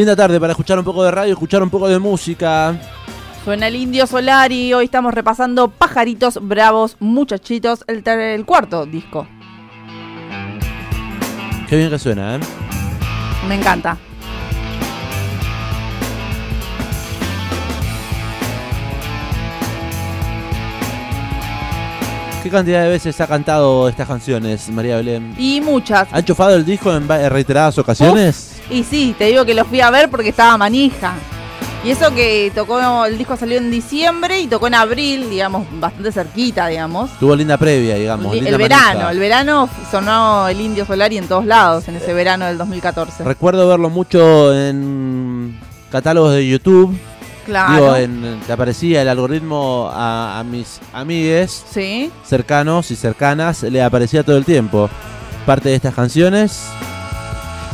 Linda 0.00 0.16
tarde 0.16 0.40
para 0.40 0.52
escuchar 0.52 0.78
un 0.78 0.84
poco 0.86 1.04
de 1.04 1.10
radio, 1.10 1.34
escuchar 1.34 1.62
un 1.62 1.68
poco 1.68 1.86
de 1.86 1.98
música. 1.98 2.74
Suena 3.44 3.68
el 3.68 3.76
Indio 3.76 4.06
Solari. 4.06 4.72
Hoy 4.72 4.86
estamos 4.86 5.12
repasando 5.12 5.68
Pajaritos 5.68 6.38
Bravos 6.40 6.96
Muchachitos, 7.00 7.84
el, 7.86 8.02
el 8.08 8.46
cuarto 8.46 8.86
disco. 8.86 9.28
Qué 11.68 11.76
bien 11.76 11.90
que 11.90 11.98
suena, 11.98 12.36
¿eh? 12.36 12.40
Me 13.46 13.56
encanta. 13.56 13.98
¿Qué 22.42 22.48
cantidad 22.48 22.84
de 22.84 22.88
veces 22.88 23.20
ha 23.20 23.26
cantado 23.26 23.86
estas 23.86 24.08
canciones, 24.08 24.70
María 24.70 24.96
Belén? 24.96 25.34
Y 25.36 25.60
muchas. 25.60 26.08
¿Ha 26.10 26.20
enchufado 26.20 26.56
el 26.56 26.64
disco 26.64 26.90
en 26.90 27.06
reiteradas 27.06 27.76
ocasiones? 27.76 28.59
Y 28.70 28.84
sí, 28.84 29.14
te 29.18 29.24
digo 29.26 29.44
que 29.44 29.54
lo 29.54 29.64
fui 29.64 29.80
a 29.80 29.90
ver 29.90 30.08
porque 30.10 30.28
estaba 30.30 30.56
manija. 30.56 31.14
Y 31.82 31.90
eso 31.90 32.14
que 32.14 32.52
tocó, 32.54 33.06
el 33.06 33.16
disco 33.16 33.36
salió 33.38 33.56
en 33.56 33.70
diciembre 33.70 34.38
y 34.38 34.46
tocó 34.46 34.66
en 34.66 34.74
abril, 34.74 35.30
digamos, 35.30 35.66
bastante 35.80 36.12
cerquita, 36.12 36.66
digamos. 36.66 37.10
Tuvo 37.18 37.34
linda 37.34 37.56
previa, 37.56 37.94
digamos. 37.94 38.34
el 38.34 38.44
linda 38.44 38.58
verano, 38.58 38.84
manija. 38.90 39.10
el 39.12 39.18
verano 39.18 39.68
sonó 39.90 40.46
el 40.48 40.60
Indio 40.60 40.84
Solari 40.84 41.16
en 41.16 41.26
todos 41.26 41.46
lados 41.46 41.88
en 41.88 41.96
ese 41.96 42.12
verano 42.12 42.44
del 42.44 42.58
2014. 42.58 43.24
Recuerdo 43.24 43.66
verlo 43.66 43.88
mucho 43.88 44.54
en 44.54 45.58
catálogos 45.90 46.34
de 46.34 46.46
YouTube. 46.46 46.94
Claro. 47.46 47.94
Digo, 47.94 47.96
en, 47.96 48.40
que 48.46 48.52
aparecía 48.52 49.00
el 49.00 49.08
algoritmo 49.08 49.90
a, 49.92 50.38
a 50.38 50.44
mis 50.44 50.80
amigues 50.92 51.64
Sí. 51.72 52.10
cercanos 52.26 52.90
y 52.90 52.96
cercanas, 52.96 53.62
le 53.62 53.82
aparecía 53.82 54.22
todo 54.22 54.36
el 54.36 54.44
tiempo. 54.44 54.90
Parte 55.46 55.70
de 55.70 55.76
estas 55.76 55.94
canciones. 55.94 56.62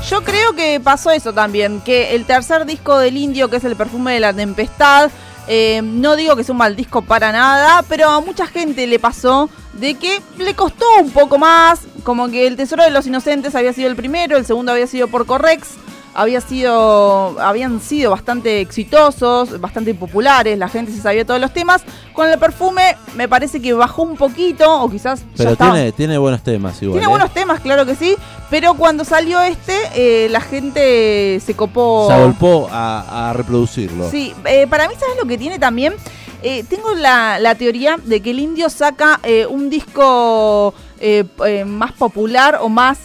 Yo 0.08 0.22
creo 0.22 0.52
que 0.52 0.78
pasó 0.78 1.10
eso 1.10 1.32
también, 1.32 1.80
que 1.80 2.14
el 2.14 2.26
tercer 2.26 2.64
disco 2.64 2.96
del 2.96 3.16
indio, 3.16 3.50
que 3.50 3.56
es 3.56 3.64
el 3.64 3.74
perfume 3.74 4.14
de 4.14 4.20
la 4.20 4.32
tempestad, 4.32 5.10
eh, 5.48 5.80
no 5.82 6.14
digo 6.14 6.36
que 6.36 6.42
es 6.42 6.48
un 6.48 6.58
mal 6.58 6.76
disco 6.76 7.02
para 7.02 7.32
nada, 7.32 7.82
pero 7.88 8.10
a 8.10 8.20
mucha 8.20 8.46
gente 8.46 8.86
le 8.86 9.00
pasó 9.00 9.50
de 9.72 9.94
que 9.94 10.22
le 10.38 10.54
costó 10.54 10.84
un 11.00 11.10
poco 11.10 11.38
más, 11.38 11.80
como 12.04 12.28
que 12.28 12.46
el 12.46 12.56
Tesoro 12.56 12.84
de 12.84 12.90
los 12.90 13.08
Inocentes 13.08 13.56
había 13.56 13.72
sido 13.72 13.88
el 13.88 13.96
primero, 13.96 14.36
el 14.36 14.46
segundo 14.46 14.70
había 14.70 14.86
sido 14.86 15.08
por 15.08 15.26
Correx, 15.26 15.70
había 16.16 16.40
sido, 16.40 17.40
habían 17.40 17.80
sido 17.80 18.10
bastante 18.10 18.60
exitosos, 18.60 19.60
bastante 19.60 19.94
populares, 19.94 20.58
la 20.58 20.68
gente 20.68 20.90
se 20.92 21.00
sabía 21.00 21.24
todos 21.24 21.40
los 21.40 21.52
temas. 21.52 21.82
Con 22.12 22.28
el 22.28 22.38
perfume 22.38 22.96
me 23.14 23.28
parece 23.28 23.60
que 23.60 23.72
bajó 23.74 24.02
un 24.02 24.16
poquito, 24.16 24.82
o 24.82 24.90
quizás 24.90 25.20
ya 25.20 25.26
Pero 25.36 25.50
estaba 25.52 25.74
tiene, 25.74 25.92
tiene 25.92 26.18
buenos 26.18 26.42
temas 26.42 26.80
igual. 26.82 26.94
tiene 26.98 27.06
¿eh? 27.06 27.10
buenos 27.10 27.32
temas, 27.32 27.60
claro 27.60 27.84
que 27.86 27.94
sí, 27.94 28.16
pero 28.50 28.74
cuando 28.74 29.04
salió 29.04 29.40
este, 29.42 29.74
eh, 29.94 30.28
la 30.30 30.40
gente 30.40 31.40
se 31.44 31.54
copó. 31.54 32.06
Se 32.08 32.14
agolpó 32.14 32.68
a, 32.72 33.30
a 33.30 33.32
reproducirlo. 33.34 34.10
Sí, 34.10 34.34
eh, 34.46 34.66
para 34.66 34.88
mí, 34.88 34.94
¿sabes 34.98 35.16
lo 35.20 35.26
que 35.28 35.36
tiene 35.38 35.58
también? 35.58 35.94
Eh, 36.42 36.64
tengo 36.68 36.94
la, 36.94 37.38
la 37.40 37.54
teoría 37.54 37.96
de 38.02 38.20
que 38.20 38.30
el 38.30 38.38
indio 38.40 38.68
saca 38.70 39.20
eh, 39.22 39.46
un 39.46 39.68
disco 39.68 40.72
eh, 41.00 41.24
más 41.66 41.92
popular 41.92 42.58
o 42.62 42.68
más, 42.68 42.98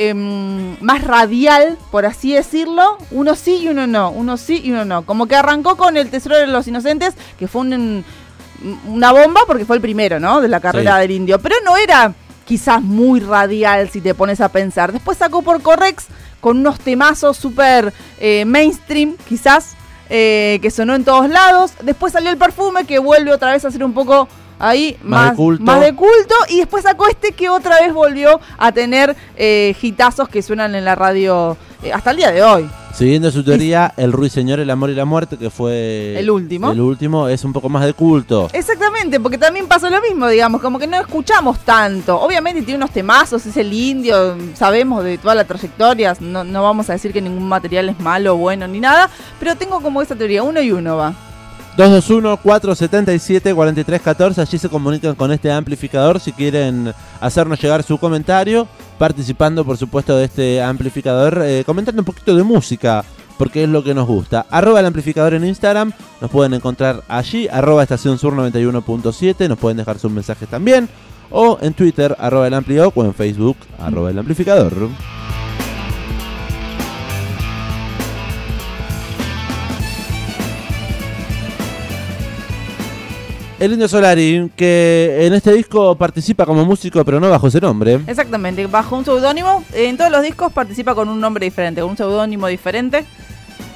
em, 0.00 0.76
más 0.80 1.02
radial, 1.02 1.76
por 1.90 2.06
así 2.06 2.32
decirlo. 2.32 2.98
Uno 3.10 3.34
sí 3.34 3.56
y 3.62 3.68
uno 3.68 3.86
no, 3.86 4.10
uno 4.10 4.36
sí 4.36 4.60
y 4.64 4.70
uno 4.70 4.84
no. 4.84 5.04
Como 5.04 5.26
que 5.26 5.34
arrancó 5.36 5.76
con 5.76 5.96
El 5.96 6.08
Tesoro 6.08 6.36
de 6.38 6.46
los 6.46 6.68
Inocentes, 6.68 7.14
que 7.38 7.48
fue 7.48 7.62
un- 7.62 8.04
una 8.86 9.12
bomba 9.12 9.40
porque 9.46 9.64
fue 9.64 9.76
el 9.76 9.82
primero, 9.82 10.18
¿no? 10.20 10.40
De 10.40 10.48
la 10.48 10.60
carrera 10.60 10.94
Sí. 10.96 11.00
del 11.02 11.10
indio. 11.10 11.38
Pero 11.40 11.56
no 11.64 11.76
era 11.76 12.12
quizás 12.46 12.80
muy 12.80 13.20
radial 13.20 13.90
si 13.90 14.00
te 14.00 14.14
pones 14.14 14.40
a 14.40 14.48
pensar. 14.50 14.92
Después 14.92 15.18
sacó 15.18 15.42
por 15.42 15.60
Correx 15.62 16.06
con 16.40 16.58
unos 16.58 16.78
temazos 16.78 17.36
súper 17.36 17.92
eh, 18.20 18.44
mainstream, 18.44 19.16
quizás, 19.28 19.74
eh, 20.10 20.58
que 20.62 20.70
sonó 20.70 20.94
en 20.94 21.04
todos 21.04 21.28
lados. 21.28 21.72
Después 21.82 22.12
salió 22.12 22.30
el 22.30 22.36
perfume 22.38 22.84
que 22.84 22.98
vuelve 23.00 23.32
otra 23.32 23.52
vez 23.52 23.64
a 23.64 23.70
ser 23.70 23.82
un 23.84 23.92
poco 23.92 24.28
ahí 24.58 24.96
Más 25.02 25.20
más, 25.22 25.30
de 25.30 25.36
culto. 25.36 25.62
más 25.64 25.80
de 25.80 25.94
culto. 25.94 26.34
Y 26.48 26.58
después 26.58 26.82
sacó 26.84 27.06
este 27.08 27.32
que 27.32 27.48
otra 27.48 27.80
vez 27.80 27.92
volvió 27.92 28.40
a 28.58 28.72
tener 28.72 29.16
eh, 29.36 29.74
hitazos 29.80 30.28
que 30.28 30.42
suenan 30.42 30.74
en 30.74 30.84
la 30.84 30.94
radio 30.94 31.56
eh, 31.82 31.92
hasta 31.92 32.10
el 32.10 32.16
día 32.16 32.30
de 32.30 32.42
hoy. 32.42 32.68
Siguiendo 32.94 33.30
su 33.30 33.44
teoría, 33.44 33.94
El 33.96 34.10
Ruiseñor, 34.10 34.58
El 34.58 34.68
Amor 34.70 34.90
y 34.90 34.94
la 34.96 35.04
Muerte, 35.04 35.36
que 35.36 35.50
fue 35.50 36.18
El 36.18 36.28
último. 36.30 36.72
El 36.72 36.80
último 36.80 37.28
es 37.28 37.44
un 37.44 37.52
poco 37.52 37.68
más 37.68 37.84
de 37.84 37.92
culto. 37.92 38.48
Exactamente, 38.52 39.20
porque 39.20 39.38
también 39.38 39.68
pasó 39.68 39.88
lo 39.88 40.00
mismo, 40.00 40.26
digamos, 40.26 40.60
como 40.60 40.80
que 40.80 40.88
no 40.88 40.96
escuchamos 40.96 41.60
tanto. 41.60 42.20
Obviamente 42.20 42.62
tiene 42.62 42.78
unos 42.78 42.90
temazos, 42.90 43.46
es 43.46 43.56
el 43.56 43.72
indio, 43.72 44.36
sabemos 44.54 45.04
de 45.04 45.16
toda 45.16 45.36
la 45.36 45.44
trayectoria, 45.44 46.16
no, 46.18 46.42
no 46.42 46.62
vamos 46.64 46.90
a 46.90 46.94
decir 46.94 47.12
que 47.12 47.20
ningún 47.22 47.46
material 47.48 47.88
es 47.88 48.00
malo, 48.00 48.36
bueno, 48.36 48.66
ni 48.66 48.80
nada, 48.80 49.08
pero 49.38 49.54
tengo 49.54 49.80
como 49.80 50.02
esa 50.02 50.16
teoría, 50.16 50.42
uno 50.42 50.60
y 50.60 50.72
uno 50.72 50.96
va. 50.96 51.14
221-477-4314, 51.78 54.38
allí 54.38 54.58
se 54.58 54.68
comunican 54.68 55.14
con 55.14 55.30
este 55.30 55.52
amplificador 55.52 56.18
si 56.18 56.32
quieren 56.32 56.92
hacernos 57.20 57.62
llegar 57.62 57.84
su 57.84 57.98
comentario, 57.98 58.66
participando 58.98 59.64
por 59.64 59.76
supuesto 59.76 60.16
de 60.16 60.24
este 60.24 60.60
amplificador, 60.60 61.40
eh, 61.44 61.62
comentando 61.64 62.02
un 62.02 62.06
poquito 62.06 62.34
de 62.34 62.42
música, 62.42 63.04
porque 63.38 63.62
es 63.62 63.68
lo 63.68 63.84
que 63.84 63.94
nos 63.94 64.08
gusta. 64.08 64.44
Arroba 64.50 64.80
el 64.80 64.86
amplificador 64.86 65.34
en 65.34 65.44
Instagram, 65.44 65.92
nos 66.20 66.32
pueden 66.32 66.54
encontrar 66.54 67.04
allí, 67.06 67.46
arroba 67.46 67.84
estación 67.84 68.18
sur 68.18 68.34
91.7, 68.34 69.48
nos 69.48 69.58
pueden 69.58 69.76
dejar 69.76 70.00
sus 70.00 70.10
mensajes 70.10 70.48
también, 70.48 70.88
o 71.30 71.58
en 71.60 71.74
Twitter, 71.74 72.16
arroba 72.18 72.48
el 72.48 72.54
amplio, 72.54 72.92
o 72.92 73.04
en 73.04 73.14
Facebook, 73.14 73.56
arroba 73.78 74.10
el 74.10 74.18
amplificador. 74.18 74.88
El 83.60 83.72
Indio 83.72 83.88
Solari, 83.88 84.52
que 84.54 85.26
en 85.26 85.34
este 85.34 85.52
disco 85.52 85.96
participa 85.96 86.46
como 86.46 86.64
músico, 86.64 87.04
pero 87.04 87.18
no 87.18 87.28
bajo 87.28 87.48
ese 87.48 87.60
nombre. 87.60 87.98
Exactamente, 88.06 88.64
bajo 88.68 88.96
un 88.96 89.04
seudónimo, 89.04 89.64
en 89.72 89.96
todos 89.96 90.12
los 90.12 90.22
discos 90.22 90.52
participa 90.52 90.94
con 90.94 91.08
un 91.08 91.20
nombre 91.20 91.44
diferente, 91.44 91.80
con 91.80 91.90
un 91.90 91.96
seudónimo 91.96 92.46
diferente, 92.46 93.04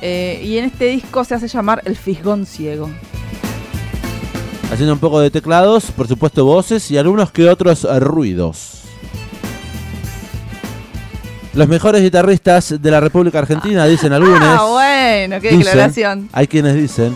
eh, 0.01 0.41
y 0.45 0.57
en 0.57 0.67
este 0.67 0.85
disco 0.87 1.25
se 1.25 1.35
hace 1.35 1.49
llamar 1.49 1.83
El 1.85 1.97
Fisgón 1.97 2.47
Ciego. 2.47 2.89
Haciendo 4.73 4.95
un 4.95 5.01
poco 5.01 5.19
de 5.19 5.33
teclados, 5.33 5.91
por 5.91 6.07
supuesto 6.07 6.45
voces 6.45 6.89
y 6.93 6.97
algunos 6.97 7.33
que 7.33 7.49
otros 7.49 7.83
ruidos. 8.01 8.83
Los 11.55 11.67
mejores 11.69 12.03
guitarristas 12.03 12.81
de 12.81 12.91
la 12.91 13.01
República 13.01 13.41
Argentina, 13.41 13.85
dicen 13.87 14.13
algunos. 14.13 14.41
Ah, 14.43 14.65
bueno, 14.71 15.41
qué 15.41 15.49
Dicen, 15.49 15.59
declaración. 15.59 16.29
Hay 16.33 16.47
quienes 16.47 16.77
dicen. 16.77 17.15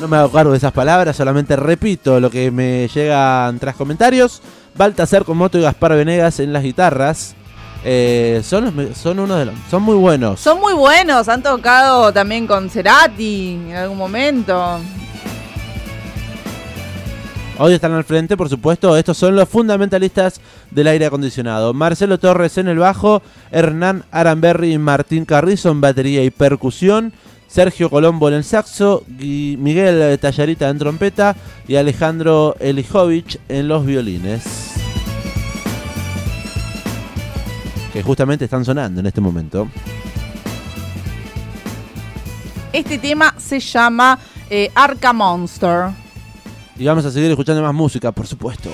No 0.00 0.06
me 0.06 0.16
hago 0.16 0.30
cargo 0.30 0.52
de 0.52 0.58
esas 0.58 0.72
palabras, 0.72 1.16
solamente 1.16 1.56
repito 1.56 2.20
lo 2.20 2.30
que 2.30 2.50
me 2.52 2.88
llegan 2.88 3.58
tras 3.58 3.74
comentarios. 3.74 4.40
Baltasar 4.76 5.24
con 5.24 5.36
Moto 5.36 5.58
y 5.58 5.62
Gaspar 5.62 5.96
Venegas 5.96 6.38
en 6.38 6.52
las 6.52 6.62
guitarras. 6.62 7.34
Eh, 7.84 8.40
son, 8.44 8.76
los 8.76 8.96
son 8.96 9.18
uno 9.18 9.34
de 9.34 9.46
los. 9.46 9.54
Son 9.68 9.82
muy 9.82 9.96
buenos. 9.96 10.38
Son 10.38 10.60
muy 10.60 10.72
buenos, 10.74 11.28
han 11.28 11.42
tocado 11.42 12.12
también 12.12 12.46
con 12.46 12.70
Cerati 12.70 13.58
en 13.70 13.74
algún 13.74 13.98
momento. 13.98 14.78
Hoy 17.60 17.72
están 17.72 17.92
al 17.92 18.04
frente, 18.04 18.36
por 18.36 18.48
supuesto. 18.48 18.96
Estos 18.96 19.16
son 19.16 19.34
los 19.34 19.48
fundamentalistas 19.48 20.40
del 20.70 20.86
aire 20.86 21.06
acondicionado. 21.06 21.74
Marcelo 21.74 22.18
Torres 22.18 22.56
en 22.56 22.68
el 22.68 22.78
bajo, 22.78 23.20
Hernán 23.50 24.04
Aramberri 24.12 24.74
y 24.74 24.78
Martín 24.78 25.24
Carrizo 25.24 25.70
en 25.70 25.80
batería 25.80 26.22
y 26.22 26.30
percusión, 26.30 27.12
Sergio 27.48 27.88
Colombo 27.88 28.28
en 28.28 28.34
el 28.34 28.44
saxo, 28.44 29.04
Miguel 29.08 30.18
Tallarita 30.18 30.68
en 30.68 30.78
trompeta 30.78 31.34
y 31.66 31.76
Alejandro 31.76 32.54
Elijovich 32.60 33.40
en 33.48 33.68
los 33.68 33.84
violines. 33.84 34.44
Que 37.92 38.02
justamente 38.02 38.44
están 38.44 38.64
sonando 38.64 39.00
en 39.00 39.06
este 39.06 39.22
momento. 39.22 39.66
Este 42.70 42.98
tema 42.98 43.34
se 43.38 43.58
llama 43.60 44.18
eh, 44.50 44.70
Arca 44.74 45.14
Monster. 45.14 45.88
Y 46.78 46.84
vamos 46.84 47.04
a 47.06 47.10
seguir 47.10 47.30
escuchando 47.30 47.62
más 47.62 47.74
música, 47.74 48.12
por 48.12 48.26
supuesto. 48.26 48.68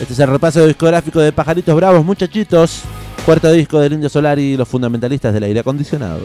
Este 0.00 0.12
es 0.12 0.18
el 0.18 0.28
repaso 0.28 0.66
discográfico 0.66 1.20
de 1.20 1.30
Pajaritos 1.30 1.74
Bravos, 1.76 2.04
muchachitos. 2.04 2.82
Cuarto 3.24 3.52
disco 3.52 3.80
del 3.80 3.92
Indio 3.92 4.08
Solar 4.08 4.38
y 4.38 4.56
los 4.56 4.66
fundamentalistas 4.66 5.34
del 5.34 5.42
aire 5.44 5.60
acondicionado. 5.60 6.20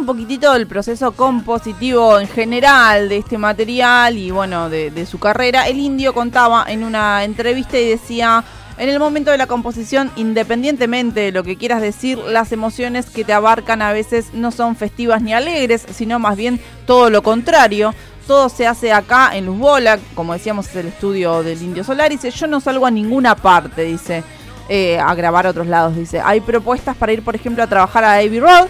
Un 0.00 0.06
poquitito 0.06 0.54
del 0.54 0.66
proceso 0.66 1.12
compositivo 1.12 2.18
en 2.18 2.26
general 2.26 3.10
de 3.10 3.18
este 3.18 3.36
material 3.36 4.16
y 4.16 4.30
bueno, 4.30 4.70
de, 4.70 5.04
su 5.04 5.18
carrera, 5.18 5.68
el 5.68 5.78
indio 5.78 6.14
contaba 6.14 6.64
en 6.66 6.84
una 6.84 7.22
entrevista 7.22 7.78
y 7.78 7.90
decía, 7.90 8.42
en 8.78 8.88
el 8.88 8.98
momento 8.98 9.30
de 9.30 9.36
la 9.36 9.46
composición, 9.46 10.10
independientemente 10.16 11.20
de 11.20 11.32
lo 11.32 11.44
que 11.44 11.56
quieras 11.56 11.82
decir, 11.82 12.16
las 12.16 12.50
emociones 12.50 13.10
que 13.10 13.24
te 13.24 13.34
abarcan 13.34 13.82
a 13.82 13.92
veces 13.92 14.32
no 14.32 14.52
son 14.52 14.74
festivas 14.74 15.20
ni 15.20 15.34
alegres, 15.34 15.84
sino 15.92 16.18
más 16.18 16.34
bien 16.34 16.58
todo 16.86 17.10
lo 17.10 17.22
contrario. 17.22 17.94
Todo 18.26 18.48
se 18.48 18.66
hace 18.66 18.94
acá 18.94 19.36
en 19.36 19.44
Luz 19.46 19.58
Bola, 19.58 19.98
como 20.14 20.32
decíamos 20.32 20.68
es 20.68 20.76
el 20.76 20.86
estudio 20.86 21.42
del 21.42 21.60
Indio 21.60 21.84
Solar, 21.84 22.10
dice, 22.10 22.30
yo 22.30 22.46
no 22.46 22.60
salgo 22.60 22.86
a 22.86 22.90
ninguna 22.90 23.36
parte, 23.36 23.82
dice, 23.82 24.24
eh, 24.70 24.98
a 24.98 25.14
grabar 25.14 25.46
a 25.46 25.50
otros 25.50 25.66
lados, 25.66 25.94
dice, 25.94 26.22
hay 26.24 26.40
propuestas 26.40 26.96
para 26.96 27.12
ir, 27.12 27.22
por 27.22 27.34
ejemplo, 27.34 27.62
a 27.62 27.66
trabajar 27.66 28.02
a 28.04 28.14
Abbey 28.14 28.40
Road, 28.40 28.68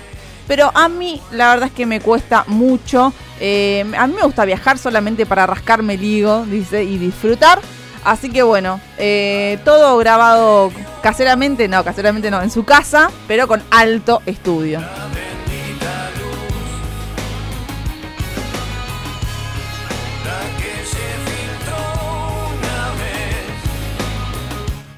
pero 0.51 0.73
a 0.75 0.89
mí 0.89 1.23
la 1.31 1.51
verdad 1.51 1.69
es 1.69 1.73
que 1.73 1.87
me 1.87 2.01
cuesta 2.01 2.43
mucho. 2.49 3.13
Eh, 3.39 3.87
a 3.97 4.09
mí 4.09 4.15
me 4.15 4.23
gusta 4.23 4.45
viajar 4.45 4.79
solamente 4.79 5.25
para 5.25 5.47
rascarme 5.47 5.95
el 5.95 6.03
higo, 6.03 6.45
dice, 6.45 6.83
y 6.83 6.99
disfrutar. 6.99 7.61
Así 8.03 8.31
que 8.31 8.43
bueno, 8.43 8.81
eh, 8.99 9.61
todo 9.65 9.97
grabado 9.99 10.73
caseramente, 11.05 11.69
no, 11.69 11.85
caseramente 11.85 12.33
no, 12.33 12.43
en 12.43 12.51
su 12.51 12.65
casa, 12.65 13.13
pero 13.29 13.47
con 13.47 13.63
alto 13.71 14.23
estudio. 14.27 14.81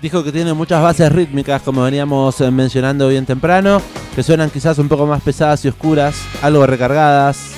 Dijo 0.02 0.24
que 0.24 0.32
tiene 0.32 0.52
muchas 0.52 0.82
bases 0.82 1.12
rítmicas, 1.12 1.62
como 1.62 1.84
veníamos 1.84 2.40
eh, 2.40 2.50
mencionando 2.50 3.06
bien 3.06 3.24
temprano, 3.24 3.80
que 4.16 4.24
suenan 4.24 4.50
quizás 4.50 4.76
un 4.78 4.88
poco 4.88 5.06
más 5.06 5.22
pesadas 5.22 5.64
y 5.64 5.68
oscuras, 5.68 6.16
algo 6.42 6.66
recargadas. 6.66 7.52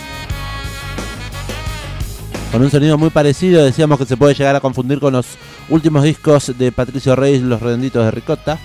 Con 2.52 2.60
un 2.60 2.70
sonido 2.70 2.98
muy 2.98 3.08
parecido, 3.08 3.64
decíamos 3.64 3.98
que 3.98 4.04
se 4.04 4.18
puede 4.18 4.34
llegar 4.34 4.54
a 4.54 4.60
confundir 4.60 5.00
con 5.00 5.14
los 5.14 5.26
últimos 5.70 6.02
discos 6.02 6.52
de 6.58 6.70
Patricio 6.70 7.16
Reyes, 7.16 7.40
Los 7.40 7.62
Redonditos 7.62 8.04
de 8.04 8.10
Ricota, 8.10 8.58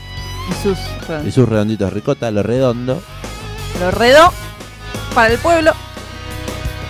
Y 0.50 0.62
sus 0.62 0.78
y 1.26 1.32
sus 1.32 1.48
Redonditos 1.48 1.90
de 1.90 1.96
Ricota, 1.96 2.32
Lo 2.32 2.44
Redondo. 2.44 3.02
Lo 3.80 3.92
redó 3.92 4.34
para 5.16 5.32
el 5.32 5.40
pueblo. 5.40 5.72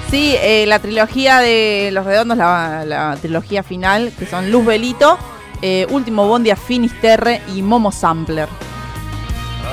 Sí, 0.10 0.36
eh, 0.42 0.66
la 0.66 0.80
trilogía 0.80 1.38
de 1.38 1.92
Los 1.94 2.04
Redondos, 2.04 2.36
la, 2.36 2.84
la 2.84 3.16
trilogía 3.22 3.62
final, 3.62 4.12
que 4.18 4.26
son 4.26 4.52
Luz 4.52 4.66
Velito, 4.66 5.20
eh, 5.62 5.88
Último 5.90 6.28
Bondi 6.28 6.50
a 6.50 6.56
Finisterre 6.56 7.42
y 7.56 7.62
Momo 7.62 7.92
Sampler. 7.92 8.48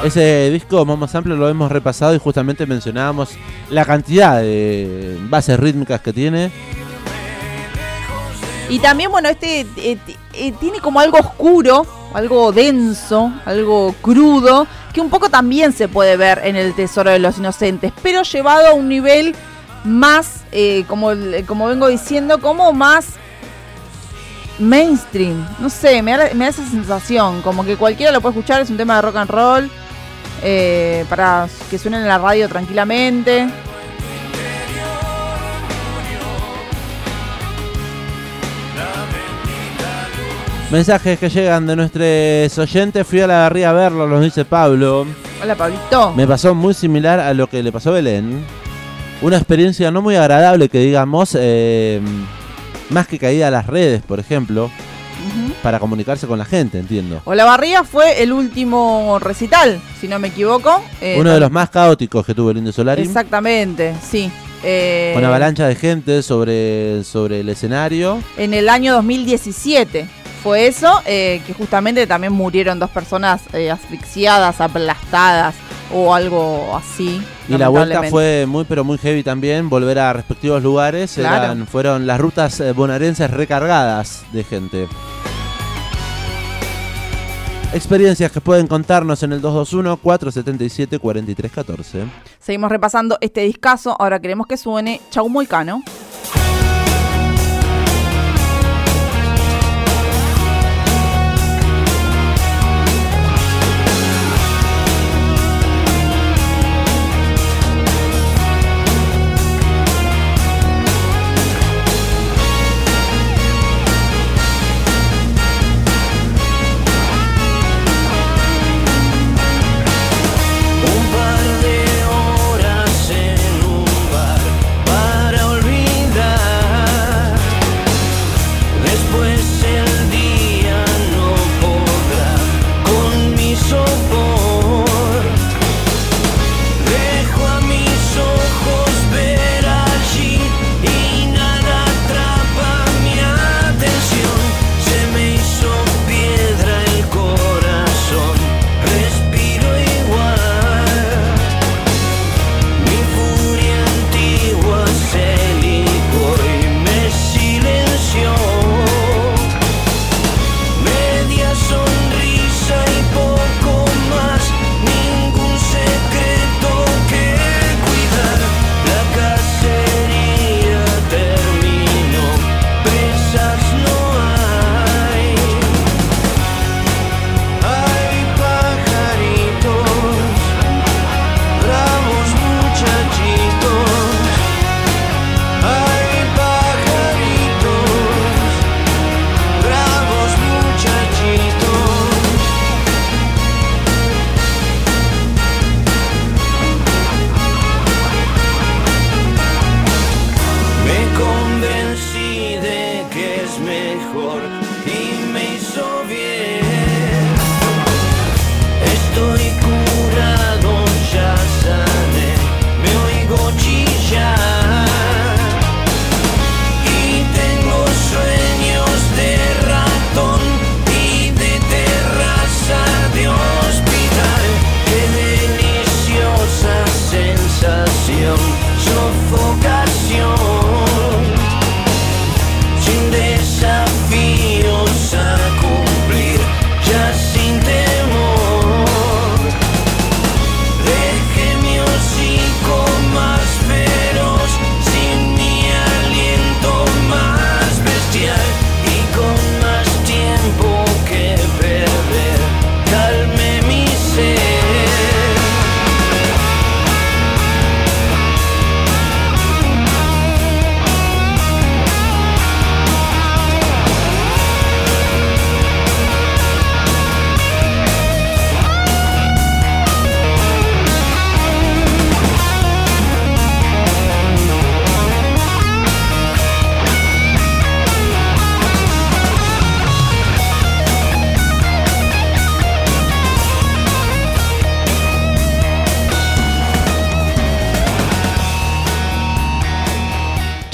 Ese 0.05 0.51
disco, 0.51 0.85
Momo 0.85 1.09
Sample, 1.09 1.37
lo 1.37 1.49
hemos 1.49 1.73
repasado 1.73 2.15
y 2.15 2.19
justamente 2.19 2.67
mencionábamos 2.67 3.31
la 3.71 3.85
cantidad 3.85 4.41
de 4.41 5.19
bases 5.29 5.59
rítmicas 5.59 6.01
que 6.01 6.13
tiene. 6.13 6.53
Y 8.69 8.79
también, 8.81 9.11
bueno, 9.11 9.29
este 9.29 9.61
eh, 9.77 9.99
eh, 10.35 10.53
tiene 10.61 10.81
como 10.81 11.01
algo 11.01 11.19
oscuro, 11.19 11.87
algo 12.13 12.53
denso, 12.53 13.33
algo 13.45 13.95
crudo, 14.03 14.67
que 14.93 15.01
un 15.01 15.09
poco 15.09 15.29
también 15.29 15.73
se 15.73 15.89
puede 15.89 16.17
ver 16.17 16.41
en 16.45 16.57
el 16.57 16.75
Tesoro 16.75 17.11
de 17.11 17.19
los 17.19 17.39
Inocentes, 17.39 17.93
pero 18.03 18.23
llevado 18.23 18.69
a 18.69 18.73
un 18.75 18.89
nivel 18.89 19.35
más, 19.85 20.45
eh, 20.53 20.85
como, 20.89 21.11
como 21.47 21.69
vengo 21.69 21.89
diciendo, 21.89 22.41
como 22.41 22.73
más 22.73 23.15
mainstream. 24.59 25.47
No 25.59 25.69
sé, 25.71 26.03
me 26.03 26.17
da, 26.17 26.29
me 26.35 26.45
da 26.45 26.51
esa 26.51 26.67
sensación, 26.67 27.43
como 27.43 27.65
que 27.65 27.77
cualquiera 27.77 28.13
lo 28.13 28.21
puede 28.21 28.37
escuchar, 28.37 28.63
es 28.63 28.71
un 28.71 28.77
tema 28.77 28.97
de 28.97 29.03
rock 29.03 29.17
and 29.17 29.31
roll, 29.31 29.71
eh, 30.43 31.05
para 31.09 31.49
que 31.71 31.79
suene 31.79 31.99
en 31.99 32.09
la 32.09 32.19
radio 32.19 32.49
tranquilamente. 32.49 33.49
Mensajes 40.71 41.17
que 41.21 41.29
llegan 41.29 41.65
de 41.65 41.77
nuestros 41.77 42.59
oyentes. 42.59 43.07
Fui 43.07 43.21
a 43.21 43.29
la 43.29 43.39
barría 43.43 43.71
a 43.71 43.73
verlo, 43.73 44.09
nos 44.09 44.21
dice 44.21 44.45
Pablo. 44.45 45.07
Hola, 45.41 45.55
Pablito. 45.55 46.13
Me 46.15 46.27
pasó 46.27 46.57
muy 46.57 46.75
similar 46.75 47.21
a 47.21 47.33
lo 47.35 47.47
que 47.47 47.63
le 47.63 47.71
pasó 47.71 47.91
a 47.91 47.95
Belén. 47.95 48.45
Una 49.23 49.37
experiencia 49.37 49.93
no 49.93 50.03
muy 50.03 50.17
agradable 50.17 50.69
que 50.69 50.81
digamos, 50.81 51.37
eh, 51.39 52.01
más 52.91 53.07
que 53.07 53.19
caída 53.19 53.49
a 53.49 53.51
las 53.51 53.67
redes, 53.67 54.03
por 54.03 54.21
ejemplo, 54.21 54.71
para 55.63 55.81
comunicarse 55.81 56.27
con 56.27 56.39
la 56.39 56.45
gente, 56.45 56.79
entiendo. 56.79 57.21
Olavarría 57.25 57.85
fue 57.85 58.23
el 58.23 58.33
último 58.33 59.19
recital, 59.21 59.81
si 60.01 60.09
no 60.09 60.19
me 60.19 60.29
equivoco. 60.29 60.83
Eh, 61.01 61.17
Uno 61.19 61.33
de 61.33 61.41
los 61.41 61.51
más 61.51 61.71
caóticos 61.71 62.25
que 62.25 62.35
tuvo 62.35 62.51
el 62.51 62.59
Indio 62.59 62.73
Solari. 62.73 63.03
Exactamente, 63.03 63.95
sí. 64.09 64.31
Eh, 64.63 65.13
Con 65.15 65.25
avalancha 65.25 65.67
de 65.67 65.75
gente 65.75 66.23
sobre, 66.23 67.05
sobre 67.05 67.41
el 67.41 67.49
escenario. 67.49 68.23
En 68.37 68.55
el 68.55 68.69
año 68.69 68.95
2017 68.95 70.09
fue 70.43 70.67
eso, 70.67 71.03
eh, 71.07 71.43
que 71.47 71.55
justamente 71.55 72.07
también 72.07 72.33
murieron 72.33 72.79
dos 72.79 72.91
personas 72.91 73.43
eh, 73.53 73.71
asfixiadas, 73.71 74.61
aplastadas 74.61 75.55
o 75.93 76.15
algo 76.15 76.77
así. 76.77 77.23
Y 77.49 77.57
la 77.57 77.69
vuelta 77.69 78.03
fue 78.05 78.45
muy 78.47 78.65
pero 78.65 78.85
muy 78.85 78.99
heavy 78.99 79.23
también, 79.23 79.69
volver 79.69 79.99
a 79.99 80.13
respectivos 80.13 80.63
lugares. 80.63 81.15
Claro. 81.15 81.45
Eran, 81.45 81.67
fueron 81.67 82.07
las 82.07 82.21
rutas 82.21 82.61
eh, 82.61 82.73
bonaerenses 82.73 83.31
recargadas 83.31 84.25
de 84.33 84.45
gente. 84.45 84.89
Experiencias 87.73 88.31
que 88.33 88.41
pueden 88.41 88.69
contarnos 88.69 89.23
en 89.23 89.33
el 89.33 89.43
221-477-4314. 89.43 92.05
Seguimos 92.39 92.71
repasando 92.71 93.19
este 93.21 93.43
discazo, 93.43 94.01
ahora 94.01 94.21
queremos 94.21 94.47
que 94.47 94.57
suene 94.57 95.03
Chau 95.11 95.29
Moicano. 95.29 95.83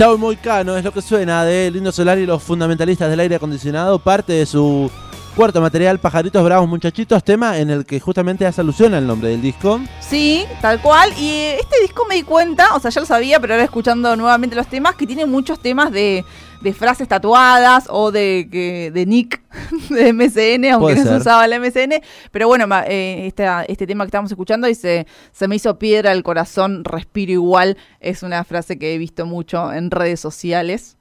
Chau 0.03 0.19
Moicano 0.19 0.77
es 0.77 0.83
lo 0.83 0.91
que 0.91 1.01
suena 1.01 1.45
de 1.45 1.71
Lindo 1.71 1.93
Solar 1.93 2.19
y 2.19 2.27
los 2.27 2.43
fundamentalistas 2.43 3.09
del 3.09 3.21
aire 3.21 3.37
acondicionado, 3.37 4.01
parte 4.01 4.33
de 4.33 4.47
su 4.47 4.91
cuarto 5.37 5.61
material, 5.61 6.01
Pajaritos 6.01 6.43
Bravos 6.43 6.69
Muchachitos, 6.69 7.23
tema 7.23 7.57
en 7.59 7.71
el 7.71 7.87
que 7.87 8.01
justamente 8.01 8.45
hace 8.45 8.63
alusión 8.63 8.95
al 8.95 9.07
nombre 9.07 9.29
del 9.29 9.41
disco. 9.41 9.81
Sí, 10.01 10.45
tal 10.61 10.83
cual. 10.83 11.13
Y 11.17 11.31
este 11.57 11.81
disco 11.83 12.05
me 12.09 12.17
di 12.17 12.25
cuenta, 12.25 12.75
o 12.75 12.81
sea, 12.81 12.91
ya 12.91 13.01
lo 13.01 13.07
sabía, 13.07 13.39
pero 13.39 13.55
ahora 13.55 13.63
escuchando 13.63 14.17
nuevamente 14.17 14.57
los 14.57 14.67
temas, 14.67 14.97
que 14.97 15.07
tiene 15.07 15.25
muchos 15.25 15.61
temas 15.61 15.93
de, 15.93 16.25
de 16.63 16.73
frases 16.73 17.09
tatuadas 17.09 17.87
o 17.91 18.13
de, 18.13 18.49
que, 18.51 18.91
de 18.93 19.05
Nick 19.07 19.43
de 19.91 20.13
MSN, 20.13 20.65
aunque 20.73 20.95
Puede 20.95 20.97
no 20.97 21.03
se 21.03 21.09
ser. 21.09 21.21
usaba 21.21 21.45
el 21.45 21.61
MSN. 21.61 22.03
Pero 22.31 22.47
bueno, 22.49 22.67
ma- 22.67 22.85
eh, 22.87 23.27
esta- 23.27 23.65
este 23.65 23.87
tema 23.87 24.05
que 24.05 24.09
estamos 24.09 24.31
escuchando 24.31 24.67
dice, 24.67 25.07
se 25.33 25.49
me 25.49 25.57
hizo 25.57 25.79
piedra 25.79 26.13
el 26.13 26.23
corazón, 26.23 26.85
respiro 26.85 27.33
igual. 27.33 27.77
Es 28.01 28.23
una 28.23 28.45
frase 28.45 28.79
que 28.79 28.95
he 28.95 28.99
visto 28.99 29.27
mucho 29.27 29.73
en 29.73 29.91
redes 29.91 30.21
sociales 30.21 30.97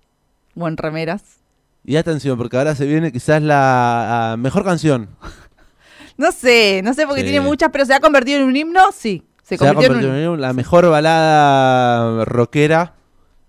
o 0.55 0.67
en 0.67 0.77
remeras. 0.77 1.23
Y 1.85 1.95
atención, 1.95 2.37
porque 2.37 2.57
ahora 2.57 2.75
se 2.75 2.85
viene 2.85 3.11
quizás 3.11 3.41
la 3.41 4.33
ah, 4.33 4.37
mejor 4.37 4.63
canción. 4.63 5.09
No 6.17 6.31
sé, 6.31 6.81
no 6.83 6.93
sé 6.93 7.05
porque 7.07 7.21
Sí. 7.21 7.27
tiene 7.29 7.41
muchas, 7.41 7.69
pero 7.71 7.85
se 7.85 7.93
ha 7.93 7.99
convertido 7.99 8.39
en 8.39 8.45
un 8.45 8.55
himno, 8.55 8.91
sí. 8.91 9.23
Se, 9.43 9.57
Se, 9.57 9.65
ha 9.65 9.69
convirtió, 9.73 9.89
convertido 9.95 10.15
en 10.21 10.27
un... 10.29 10.35
en 10.35 10.41
la 10.41 10.53
mejor 10.53 10.87
balada 10.89 12.25
rockera 12.25 12.93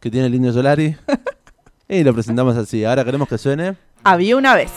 que 0.01 0.11
tiene 0.11 0.27
el 0.29 0.35
Indio 0.35 0.53
Solari. 0.53 0.97
y 1.93 2.05
lo 2.05 2.15
presentamos 2.15 2.57
así. 2.57 2.85
Ahora 2.85 3.05
queremos 3.05 3.29
que 3.29 3.39
suene. 3.39 3.77
Había 4.05 4.37
una 4.37 4.55
vez. 4.55 4.71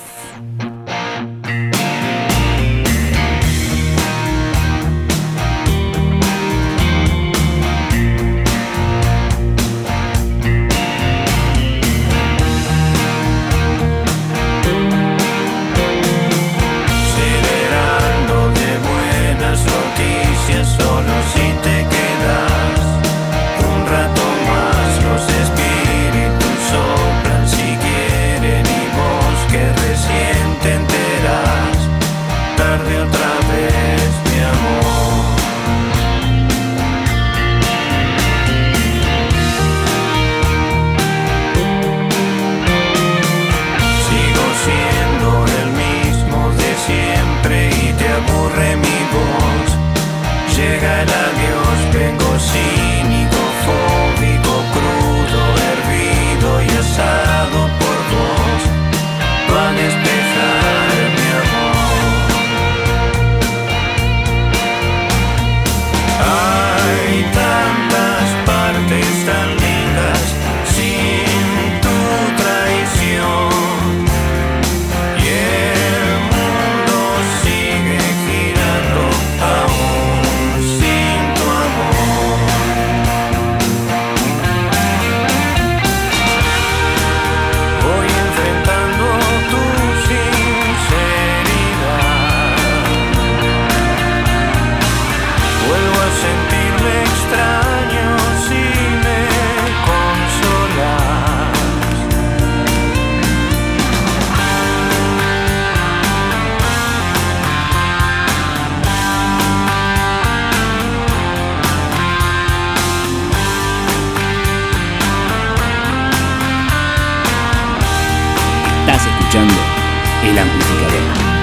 Yeah. 120.85 121.34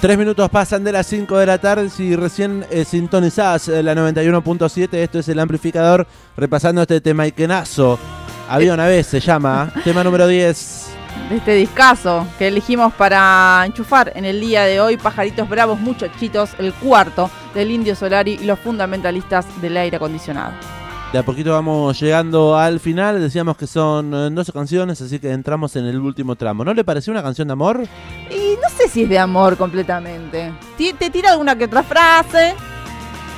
Tres 0.00 0.16
minutos 0.16 0.48
pasan 0.48 0.82
de 0.82 0.92
las 0.92 1.06
5 1.08 1.36
de 1.36 1.44
la 1.44 1.58
tarde. 1.58 1.90
Si 1.90 2.16
recién 2.16 2.64
eh, 2.70 2.86
sintonizás 2.86 3.68
eh, 3.68 3.82
la 3.82 3.94
91.7, 3.94 4.94
esto 4.94 5.18
es 5.18 5.28
el 5.28 5.38
amplificador 5.38 6.06
repasando 6.38 6.80
este 6.80 7.02
tema 7.02 7.26
Ikenazo. 7.26 7.98
Había 8.48 8.72
una 8.72 8.86
vez, 8.86 9.08
se 9.08 9.20
llama. 9.20 9.70
tema 9.84 10.02
número 10.02 10.26
10. 10.26 10.86
de 11.28 11.36
este 11.36 11.52
discazo 11.52 12.26
que 12.38 12.48
elegimos 12.48 12.94
para 12.94 13.62
enchufar 13.66 14.12
en 14.14 14.24
el 14.24 14.40
día 14.40 14.62
de 14.62 14.80
hoy, 14.80 14.96
Pajaritos 14.96 15.46
Bravos 15.46 15.78
Muchachitos, 15.78 16.52
el 16.58 16.72
cuarto 16.72 17.30
del 17.54 17.70
Indio 17.70 17.94
Solari 17.94 18.38
y 18.40 18.44
los 18.44 18.58
fundamentalistas 18.58 19.44
del 19.60 19.76
aire 19.76 19.98
acondicionado. 19.98 20.79
De 21.12 21.18
a 21.18 21.24
poquito 21.24 21.50
vamos 21.50 22.00
llegando 22.00 22.56
al 22.56 22.78
final. 22.78 23.20
Decíamos 23.20 23.56
que 23.56 23.66
son 23.66 24.14
eh, 24.14 24.30
12 24.30 24.52
canciones, 24.52 25.00
así 25.02 25.18
que 25.18 25.32
entramos 25.32 25.74
en 25.74 25.86
el 25.86 25.98
último 25.98 26.36
tramo. 26.36 26.64
¿No 26.64 26.72
le 26.72 26.84
pareció 26.84 27.12
una 27.12 27.22
canción 27.22 27.48
de 27.48 27.52
amor? 27.52 27.82
Y 28.30 28.56
no 28.62 28.68
sé 28.76 28.88
si 28.88 29.02
es 29.02 29.08
de 29.08 29.18
amor 29.18 29.56
completamente. 29.56 30.52
Te 30.98 31.10
tira 31.10 31.32
alguna 31.32 31.56
que 31.56 31.64
otra 31.64 31.82
frase, 31.82 32.54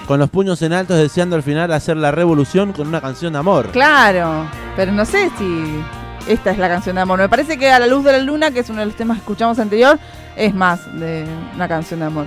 Con 0.06 0.18
los 0.18 0.28
puños 0.28 0.60
en 0.60 0.74
altos 0.74 0.98
deseando 0.98 1.34
al 1.34 1.42
final 1.42 1.72
hacer 1.72 1.96
la 1.96 2.10
revolución 2.10 2.72
con 2.74 2.88
una 2.88 3.00
canción 3.00 3.32
de 3.32 3.38
amor. 3.38 3.68
claro, 3.70 4.46
pero 4.76 4.92
no 4.92 5.06
sé 5.06 5.30
si 5.38 5.82
esta 6.28 6.50
es 6.50 6.58
la 6.58 6.68
canción 6.68 6.96
de 6.96 7.02
amor. 7.02 7.18
Me 7.20 7.28
parece 7.30 7.56
que 7.58 7.70
A 7.70 7.78
la 7.78 7.86
luz 7.86 8.04
de 8.04 8.12
la 8.12 8.18
luna, 8.18 8.50
que 8.50 8.60
es 8.60 8.68
uno 8.68 8.80
de 8.80 8.86
los 8.86 8.96
temas 8.96 9.16
que 9.16 9.20
escuchamos 9.22 9.58
anterior, 9.58 9.98
es 10.36 10.54
más 10.54 10.92
de 11.00 11.24
una 11.54 11.68
canción 11.68 12.00
de 12.00 12.06
amor. 12.06 12.26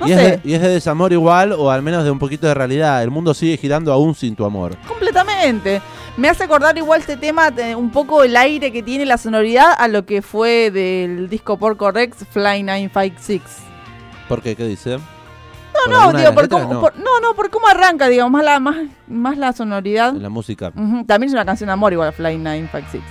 No 0.00 0.06
y, 0.08 0.12
es 0.12 0.16
de, 0.18 0.40
y 0.44 0.54
es 0.54 0.60
de 0.60 0.68
desamor 0.68 1.12
igual, 1.12 1.52
o 1.52 1.70
al 1.70 1.82
menos 1.82 2.04
de 2.04 2.10
un 2.10 2.18
poquito 2.18 2.46
de 2.46 2.54
realidad. 2.54 3.02
El 3.02 3.10
mundo 3.10 3.32
sigue 3.34 3.56
girando 3.56 3.92
aún 3.92 4.14
sin 4.14 4.36
tu 4.36 4.44
amor. 4.44 4.76
completamente. 4.86 5.80
Me 6.16 6.28
hace 6.30 6.44
acordar 6.44 6.76
igual 6.78 7.00
este 7.00 7.16
tema, 7.18 7.50
un 7.76 7.90
poco 7.90 8.22
el 8.24 8.36
aire 8.36 8.72
que 8.72 8.82
tiene 8.82 9.04
la 9.04 9.18
sonoridad 9.18 9.72
a 9.76 9.86
lo 9.88 10.06
que 10.06 10.22
fue 10.22 10.70
del 10.70 11.28
disco 11.28 11.58
Porco 11.58 11.90
Rex 11.92 12.24
Fly 12.30 12.62
956. 12.62 13.42
¿Por 14.28 14.40
qué? 14.42 14.56
¿Qué 14.56 14.64
dice? 14.66 14.96
No, 14.96 16.04
¿Por 16.06 16.14
no, 16.14 16.18
digo, 16.18 16.32
por 16.34 16.48
cómo, 16.48 16.72
No. 16.74 16.80
por- 16.80 16.96
no, 16.96 17.20
no, 17.20 17.34
por 17.34 17.50
cómo 17.50 17.68
arranca, 17.68 18.08
digamos, 18.08 18.32
más 18.32 18.44
la, 18.44 18.58
más, 18.60 18.76
más 19.08 19.36
la 19.36 19.52
sonoridad. 19.52 20.14
La 20.14 20.30
música. 20.30 20.72
También 20.72 21.24
es 21.24 21.32
una 21.32 21.44
canción 21.44 21.66
de 21.68 21.72
amor 21.74 21.92
igual 21.92 22.12
Fly 22.14 22.38
956. 22.38 23.02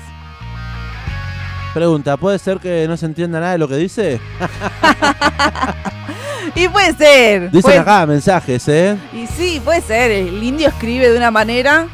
Pregunta, 1.75 2.17
¿puede 2.17 2.39
ser 2.39 2.57
que 2.59 2.87
no 2.87 2.97
se 2.97 3.05
entienda 3.05 3.39
nada 3.39 3.51
de 3.51 3.57
lo 3.59 3.67
que 3.67 3.75
dice? 3.75 4.19
Y 6.53 6.67
puede 6.67 6.93
ser. 6.93 7.43
Dicen 7.49 7.61
puede- 7.61 7.77
acá 7.79 8.05
mensajes, 8.05 8.67
¿eh? 8.67 8.97
Y 9.13 9.25
sí, 9.27 9.61
puede 9.63 9.81
ser. 9.81 10.11
El 10.11 10.41
indio 10.43 10.67
escribe 10.67 11.09
de 11.09 11.17
una 11.17 11.31
manera 11.31 11.87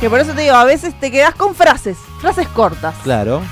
que 0.00 0.08
por 0.10 0.20
eso 0.20 0.32
te 0.32 0.42
digo, 0.42 0.54
a 0.54 0.64
veces 0.64 0.98
te 0.98 1.10
quedas 1.10 1.34
con 1.34 1.54
frases, 1.54 1.96
frases 2.20 2.48
cortas. 2.48 2.94
Claro. 3.02 3.42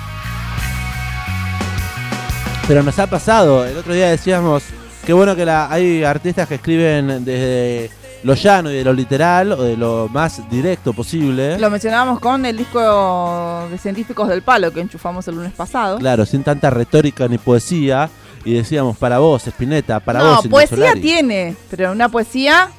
Pero 2.66 2.82
nos 2.82 2.98
ha 2.98 3.06
pasado. 3.08 3.64
El 3.64 3.76
otro 3.76 3.92
día 3.92 4.08
decíamos, 4.10 4.62
qué 5.04 5.12
bueno 5.12 5.34
que 5.34 5.44
la, 5.44 5.70
hay 5.70 6.04
artistas 6.04 6.46
que 6.46 6.54
escriben 6.56 7.24
desde 7.24 7.90
lo 8.22 8.34
llano 8.34 8.70
y 8.70 8.76
de 8.76 8.84
lo 8.84 8.92
literal 8.92 9.52
o 9.52 9.62
de 9.62 9.76
lo 9.76 10.08
más 10.12 10.48
directo 10.50 10.92
posible. 10.92 11.58
Lo 11.58 11.70
mencionábamos 11.70 12.20
con 12.20 12.44
el 12.46 12.56
disco 12.56 13.66
de 13.70 13.78
Científicos 13.78 14.28
del 14.28 14.42
Palo 14.42 14.72
que 14.72 14.80
enchufamos 14.80 15.26
el 15.28 15.36
lunes 15.36 15.52
pasado. 15.52 15.98
Claro, 15.98 16.24
sin 16.26 16.44
tanta 16.44 16.70
retórica 16.70 17.26
ni 17.28 17.38
poesía. 17.38 18.08
Y 18.44 18.54
decíamos, 18.54 18.96
para 18.96 19.18
vos, 19.18 19.46
Spinetta, 19.46 20.00
para 20.00 20.20
no, 20.20 20.24
vos, 20.30 20.36
Indio 20.44 20.50
poesía 20.50 20.76
Solari. 20.76 21.00
tiene, 21.00 21.56
pero 21.70 21.92
una 21.92 22.08
poesía, 22.08 22.70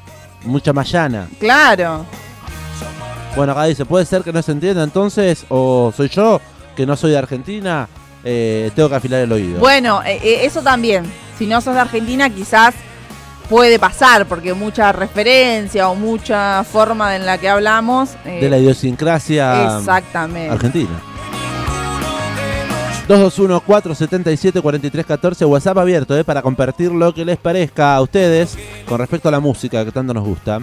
Mucha 0.43 0.74
más 0.74 0.91
llana. 0.91 1.28
claro. 1.39 2.05
Bueno, 3.36 3.53
acá 3.53 3.64
dice, 3.66 3.86
puede 3.86 4.05
ser 4.05 4.24
que 4.24 4.34
no 4.34 4.41
se 4.41 4.51
entienda 4.51 4.84
entonces, 4.84 5.45
o 5.49 5.93
soy 5.95 6.09
yo, 6.09 6.41
que 6.76 6.86
no 6.86 6.97
soy 6.97 7.12
de 7.12 7.18
Argentina, 7.18 7.88
eh, 8.24 8.72
tengo 8.76 8.89
que 8.89 8.95
afilar 8.95 9.22
el 9.22 9.32
oído. 9.32 9.59
Bueno, 9.59 10.01
eh, 10.03 10.20
eh, 10.22 10.39
eso 10.45 10.62
también. 10.62 11.05
Si 11.38 11.45
no 11.45 11.62
sos 11.62 11.74
de 11.76 11.80
Argentina, 11.80 12.30
quizás 12.30 12.76
puede 13.49 13.80
pasar, 13.80 14.26
porque 14.26 14.53
mucha 14.53 14.91
referencia 14.91 15.88
o 15.89 15.95
mucha 15.95 16.64
forma 16.64 17.16
en 17.16 17.26
la 17.26 17.38
que 17.38 17.47
hablamos. 17.49 18.09
eh, 18.26 18.39
de 18.41 18.49
la 18.49 18.57
idiosincrasia 18.57 19.78
Exactamente. 19.78 20.49
argentina. 20.53 20.89
221-477-4314, 23.08 25.47
WhatsApp 25.47 25.78
abierto 25.78 26.18
eh, 26.18 26.24
para 26.24 26.41
compartir 26.41 26.91
lo 26.91 27.14
que 27.14 27.24
les 27.26 27.38
parezca 27.38 27.93
a 27.95 28.02
ustedes 28.02 28.58
con 28.88 28.97
respecto 28.99 29.30
a 29.30 29.32
la 29.32 29.39
música 29.39 29.86
que 29.86 29.91
tanto 29.91 30.12
nos 30.14 30.24
gusta. 30.24 30.60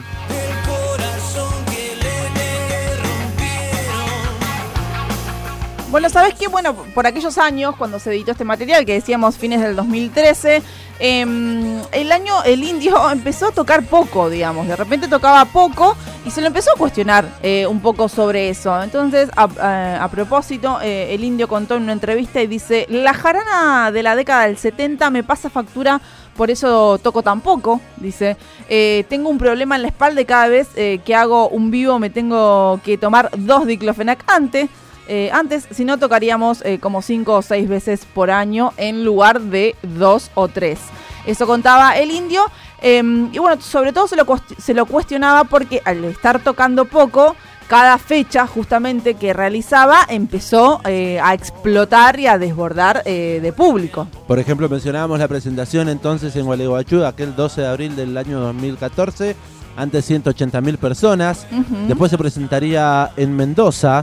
Bueno, 5.90 6.10
¿sabes 6.10 6.34
qué? 6.34 6.48
Bueno, 6.48 6.74
por 6.94 7.06
aquellos 7.06 7.38
años, 7.38 7.74
cuando 7.76 7.98
se 7.98 8.10
editó 8.10 8.32
este 8.32 8.44
material, 8.44 8.84
que 8.84 8.92
decíamos 8.92 9.38
fines 9.38 9.62
del 9.62 9.74
2013, 9.74 10.62
em, 10.98 11.80
el 11.92 12.12
año, 12.12 12.42
el 12.44 12.62
indio 12.62 13.10
empezó 13.12 13.48
a 13.48 13.52
tocar 13.52 13.84
poco, 13.84 14.30
digamos. 14.30 14.66
De 14.66 14.76
repente 14.76 15.08
tocaba 15.08 15.44
poco 15.44 15.96
y 16.24 16.30
se 16.30 16.40
lo 16.40 16.46
empezó 16.46 16.70
a 16.72 16.78
cuestionar 16.78 17.24
eh, 17.42 17.66
un 17.66 17.80
poco 17.80 18.08
sobre 18.08 18.48
eso. 18.48 18.82
Entonces, 18.82 19.30
a, 19.36 20.08
propósito, 20.10 20.78
eh, 20.82 21.14
el 21.14 21.24
indio 21.24 21.48
contó 21.48 21.76
en 21.76 21.82
una 21.84 21.92
entrevista 21.92 22.42
y 22.42 22.46
dice, 22.46 22.86
la 22.88 23.14
jarana 23.14 23.90
de 23.92 24.02
la 24.02 24.16
década 24.16 24.46
del 24.46 24.56
70 24.56 25.10
me 25.10 25.22
pasa 25.22 25.50
factura 25.50 26.00
por 26.38 26.52
eso 26.52 26.98
toco 26.98 27.20
tan 27.24 27.40
poco, 27.40 27.80
dice. 27.96 28.36
Eh, 28.68 29.04
tengo 29.08 29.28
un 29.28 29.38
problema 29.38 29.74
en 29.74 29.82
la 29.82 29.88
espalda 29.88 30.20
y 30.20 30.24
cada 30.24 30.46
vez 30.46 30.68
eh, 30.76 31.00
que 31.04 31.16
hago 31.16 31.48
un 31.48 31.72
vivo 31.72 31.98
me 31.98 32.10
tengo 32.10 32.80
que 32.84 32.96
tomar 32.96 33.28
dos 33.36 33.66
diclofenac 33.66 34.22
antes. 34.28 34.70
Eh, 35.08 35.30
antes, 35.32 35.66
si 35.70 35.84
no, 35.84 35.98
tocaríamos 35.98 36.62
eh, 36.64 36.78
como 36.78 37.02
cinco 37.02 37.34
o 37.36 37.42
seis 37.42 37.68
veces 37.68 38.04
por 38.14 38.30
año 38.30 38.72
en 38.76 39.04
lugar 39.04 39.40
de 39.40 39.74
dos 39.82 40.30
o 40.34 40.48
tres. 40.48 40.78
Eso 41.26 41.46
contaba 41.46 41.96
el 41.96 42.10
indio. 42.10 42.42
eh, 42.80 43.02
y 43.32 43.38
bueno, 43.38 43.60
sobre 43.60 43.92
todo 43.92 44.06
se 44.06 44.16
lo, 44.16 44.24
se 44.58 44.74
lo 44.74 44.86
cuestionaba 44.86 45.44
porque 45.44 45.82
al 45.84 46.04
estar 46.04 46.38
tocando 46.42 46.84
poco, 46.84 47.34
cada 47.68 47.98
fecha 47.98 48.46
justamente 48.46 49.14
que 49.14 49.34
realizaba 49.34 49.98
empezó 50.08 50.80
eh, 50.86 51.20
a 51.22 51.34
explotar 51.34 52.18
y 52.18 52.26
a 52.26 52.38
desbordar 52.38 53.02
eh, 53.04 53.40
de 53.42 53.52
público. 53.52 54.08
Por 54.26 54.38
ejemplo, 54.38 54.68
mencionábamos 54.70 55.18
la 55.18 55.28
presentación 55.28 55.88
entonces 55.90 56.34
en 56.36 56.46
Gualeguaychú, 56.46 57.04
aquel 57.04 57.36
12 57.36 57.60
de 57.60 57.66
abril 57.66 57.94
del 57.94 58.16
año 58.16 58.40
2014, 58.40 59.36
ante 59.76 59.98
180.000 59.98 60.78
personas. 60.78 61.46
Ujú. 61.52 61.88
Después 61.88 62.10
se 62.10 62.16
presentaría 62.16 63.10
en 63.18 63.36
Mendoza, 63.36 64.02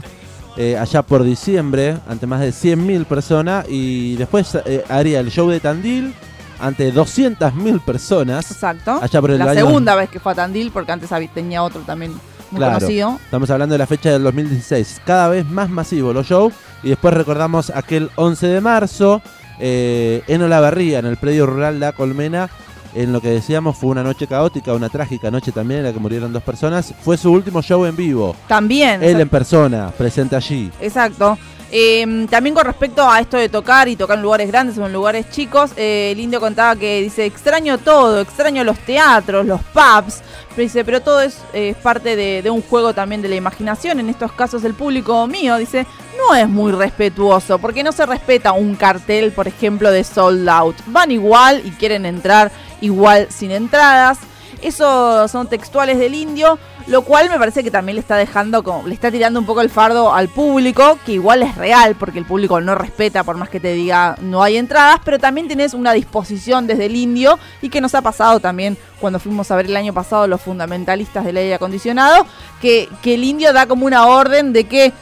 eh, 0.56 0.76
allá 0.78 1.02
por 1.02 1.22
diciembre, 1.22 1.96
ante 2.08 2.26
más 2.26 2.40
de 2.40 2.50
100.000 2.52 3.04
personas. 3.04 3.66
Y 3.68 4.16
después 4.16 4.56
eh, 4.66 4.84
haría 4.88 5.20
el 5.20 5.30
show 5.30 5.48
de 5.50 5.60
Tandil 5.60 6.14
ante 6.58 6.92
200.000 6.92 7.80
personas. 7.84 8.50
Exacto. 8.50 8.98
Allá 9.02 9.20
por 9.20 9.30
el 9.30 9.38
la 9.38 9.50
año- 9.50 9.66
segunda 9.66 9.94
vez 9.94 10.08
que 10.10 10.20
fue 10.20 10.32
a 10.32 10.34
Tandil, 10.34 10.70
porque 10.70 10.92
antes 10.92 11.12
había- 11.12 11.28
tenía 11.32 11.62
otro 11.62 11.80
también 11.82 12.12
muy 12.50 12.58
Claro. 12.60 12.74
conocido. 12.78 13.18
Estamos 13.24 13.50
hablando 13.50 13.74
de 13.74 13.78
la 13.78 13.86
fecha 13.86 14.10
del 14.10 14.22
2016. 14.22 15.00
Cada 15.04 15.28
vez 15.28 15.46
más 15.46 15.68
masivo 15.68 16.12
los 16.12 16.26
shows. 16.26 16.54
Y 16.82 16.90
después 16.90 17.12
recordamos 17.14 17.70
aquel 17.70 18.10
11 18.16 18.46
de 18.46 18.60
marzo 18.60 19.20
eh, 19.58 20.22
en 20.28 20.42
Olavarría, 20.42 20.98
en 20.98 21.06
el 21.06 21.16
predio 21.16 21.46
rural 21.46 21.80
La 21.80 21.92
Colmena. 21.92 22.48
En 22.96 23.12
lo 23.12 23.20
que 23.20 23.28
decíamos 23.28 23.76
fue 23.76 23.90
una 23.90 24.02
noche 24.02 24.26
caótica, 24.26 24.72
una 24.72 24.88
trágica 24.88 25.30
noche 25.30 25.52
también 25.52 25.80
en 25.80 25.86
la 25.86 25.92
que 25.92 25.98
murieron 25.98 26.32
dos 26.32 26.42
personas. 26.42 26.94
Fue 27.02 27.18
su 27.18 27.30
último 27.30 27.60
show 27.60 27.84
en 27.84 27.94
vivo. 27.94 28.34
También. 28.48 29.02
Él 29.02 29.20
en 29.20 29.28
persona, 29.28 29.90
presente 29.90 30.34
allí. 30.34 30.70
Exacto. 30.80 31.36
Eh, 31.70 32.26
también 32.30 32.54
con 32.54 32.64
respecto 32.64 33.06
a 33.06 33.20
esto 33.20 33.36
de 33.36 33.50
tocar 33.50 33.86
y 33.88 33.96
tocar 33.96 34.16
en 34.16 34.22
lugares 34.22 34.48
grandes 34.48 34.78
o 34.78 34.86
en 34.86 34.94
lugares 34.94 35.28
chicos, 35.30 35.72
eh, 35.76 36.12
el 36.12 36.20
indio 36.20 36.40
contaba 36.40 36.74
que 36.76 37.02
dice, 37.02 37.26
extraño 37.26 37.76
todo, 37.76 38.20
extraño 38.20 38.64
los 38.64 38.78
teatros, 38.78 39.44
los 39.44 39.60
pubs, 39.74 40.22
pero 40.50 40.62
dice, 40.62 40.84
pero 40.84 41.02
todo 41.02 41.20
es, 41.20 41.38
eh, 41.52 41.70
es 41.70 41.76
parte 41.76 42.14
de, 42.14 42.40
de 42.40 42.50
un 42.50 42.62
juego 42.62 42.94
también 42.94 43.20
de 43.20 43.28
la 43.28 43.34
imaginación, 43.34 43.98
en 43.98 44.08
estos 44.08 44.30
casos 44.32 44.62
el 44.64 44.74
público 44.74 45.26
mío, 45.26 45.56
dice, 45.56 45.86
no 46.16 46.36
es 46.36 46.48
muy 46.48 46.70
respetuoso, 46.70 47.58
porque 47.58 47.82
no 47.82 47.90
se 47.90 48.06
respeta 48.06 48.52
un 48.52 48.76
cartel, 48.76 49.32
por 49.32 49.48
ejemplo, 49.48 49.90
de 49.90 50.04
sold 50.04 50.48
out, 50.48 50.76
van 50.86 51.10
igual 51.10 51.62
y 51.64 51.72
quieren 51.72 52.06
entrar 52.06 52.52
igual 52.80 53.28
sin 53.30 53.50
entradas. 53.50 54.18
Esos 54.62 55.30
son 55.30 55.48
textuales 55.48 55.98
del 55.98 56.14
indio, 56.14 56.58
lo 56.86 57.02
cual 57.02 57.28
me 57.28 57.38
parece 57.38 57.62
que 57.62 57.70
también 57.70 57.96
le 57.96 58.00
está 58.00 58.16
dejando, 58.16 58.64
como, 58.64 58.88
le 58.88 58.94
está 58.94 59.10
tirando 59.10 59.38
un 59.38 59.44
poco 59.44 59.60
el 59.60 59.68
fardo 59.68 60.14
al 60.14 60.28
público, 60.28 60.98
que 61.04 61.12
igual 61.12 61.42
es 61.42 61.54
real, 61.56 61.94
porque 61.94 62.18
el 62.18 62.24
público 62.24 62.60
no 62.60 62.74
respeta 62.74 63.22
por 63.22 63.36
más 63.36 63.50
que 63.50 63.60
te 63.60 63.74
diga 63.74 64.16
no 64.22 64.42
hay 64.42 64.56
entradas, 64.56 65.00
pero 65.04 65.18
también 65.18 65.46
tenés 65.46 65.74
una 65.74 65.92
disposición 65.92 66.66
desde 66.66 66.86
el 66.86 66.96
indio 66.96 67.38
y 67.60 67.68
que 67.68 67.82
nos 67.82 67.94
ha 67.94 68.02
pasado 68.02 68.40
también 68.40 68.78
cuando 68.98 69.18
fuimos 69.18 69.50
a 69.50 69.56
ver 69.56 69.66
el 69.66 69.76
año 69.76 69.92
pasado 69.92 70.26
los 70.26 70.40
fundamentalistas 70.40 71.24
del 71.24 71.36
aire 71.36 71.54
acondicionado, 71.54 72.26
que, 72.60 72.88
que 73.02 73.14
el 73.14 73.24
indio 73.24 73.52
da 73.52 73.66
como 73.66 73.84
una 73.84 74.06
orden 74.06 74.54
de 74.54 74.64
que, 74.64 74.92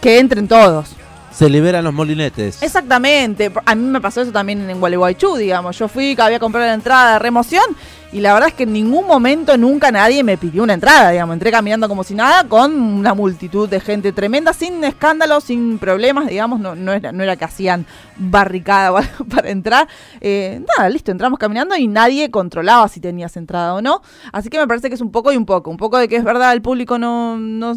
que 0.00 0.20
entren 0.20 0.46
todos. 0.46 0.94
Se 1.32 1.48
liberan 1.48 1.84
los 1.84 1.94
molinetes. 1.94 2.62
Exactamente, 2.62 3.50
a 3.64 3.74
mí 3.74 3.82
me 3.82 4.00
pasó 4.00 4.22
eso 4.22 4.32
también 4.32 4.68
en 4.68 4.80
Gualeguaychú, 4.80 5.36
digamos. 5.36 5.78
Yo 5.78 5.88
fui, 5.88 6.16
había 6.18 6.38
comprado 6.38 6.66
la 6.66 6.74
entrada 6.74 7.14
de 7.14 7.18
remoción 7.18 7.64
y 8.12 8.20
la 8.20 8.34
verdad 8.34 8.50
es 8.50 8.54
que 8.54 8.64
en 8.64 8.74
ningún 8.74 9.06
momento 9.06 9.56
nunca 9.56 9.90
nadie 9.90 10.22
me 10.22 10.36
pidió 10.36 10.62
una 10.62 10.74
entrada, 10.74 11.10
digamos, 11.10 11.32
entré 11.32 11.50
caminando 11.50 11.88
como 11.88 12.04
si 12.04 12.14
nada 12.14 12.46
con 12.46 12.74
una 12.74 13.14
multitud 13.14 13.68
de 13.68 13.80
gente 13.80 14.12
tremenda, 14.12 14.52
sin 14.52 14.84
escándalos, 14.84 15.44
sin 15.44 15.78
problemas, 15.78 16.26
digamos, 16.26 16.60
no, 16.60 16.74
no, 16.74 16.92
era, 16.92 17.10
no 17.10 17.22
era 17.22 17.36
que 17.36 17.46
hacían 17.46 17.86
barricada 18.16 19.02
para 19.34 19.48
entrar, 19.48 19.88
Eh, 20.20 20.62
nada, 20.76 20.90
listo, 20.90 21.10
entramos 21.10 21.38
caminando 21.38 21.74
y 21.74 21.88
nadie 21.88 22.30
controlaba 22.30 22.86
si 22.88 23.00
tenías 23.00 23.36
entrada 23.36 23.74
o 23.74 23.80
no, 23.80 24.02
así 24.30 24.50
que 24.50 24.58
me 24.58 24.68
parece 24.68 24.88
que 24.88 24.94
es 24.94 25.00
un 25.00 25.10
poco 25.10 25.32
y 25.32 25.36
un 25.38 25.46
poco, 25.46 25.70
un 25.70 25.78
poco 25.78 25.96
de 25.96 26.06
que 26.06 26.16
es 26.16 26.24
verdad, 26.24 26.52
el 26.52 26.60
público 26.60 26.98
no, 26.98 27.38
no, 27.38 27.74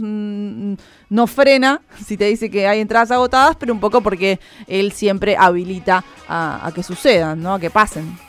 no 1.09 1.27
frena 1.27 1.81
si 2.05 2.17
te 2.17 2.25
dice 2.25 2.51
que 2.51 2.67
hay 2.67 2.81
entradas 2.81 3.11
agotadas, 3.11 3.55
pero 3.55 3.73
un 3.73 3.79
poco 3.79 4.01
porque 4.01 4.39
él 4.67 4.91
siempre 4.91 5.37
habilita 5.37 6.03
a, 6.27 6.67
a 6.67 6.71
que 6.73 6.83
sucedan, 6.83 7.41
¿no? 7.41 7.53
A 7.53 7.59
que 7.59 7.69
pasen. 7.69 8.24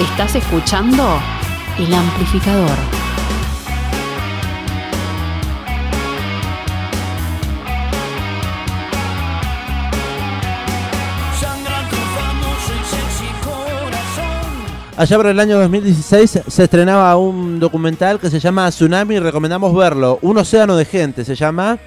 Estás 0.00 0.34
escuchando 0.34 1.18
El 1.78 1.94
Amplificador. 1.94 2.68
Sangra 11.40 11.88
tu 11.88 11.96
famoso 11.96 12.72
y 12.74 12.84
sexy 12.84 13.24
corazón. 13.42 14.66
Allá 14.98 15.16
por 15.16 15.26
el 15.28 15.40
año 15.40 15.58
2016 15.60 16.40
se 16.46 16.64
estrenaba 16.64 17.16
un 17.16 17.58
documental 17.58 18.20
que 18.20 18.28
se 18.28 18.38
llama 18.38 18.68
Tsunami, 18.68 19.18
recomendamos 19.18 19.74
verlo. 19.74 20.18
Un 20.20 20.36
océano 20.36 20.76
de 20.76 20.84
gente 20.84 21.24
se 21.24 21.34
llama, 21.34 21.78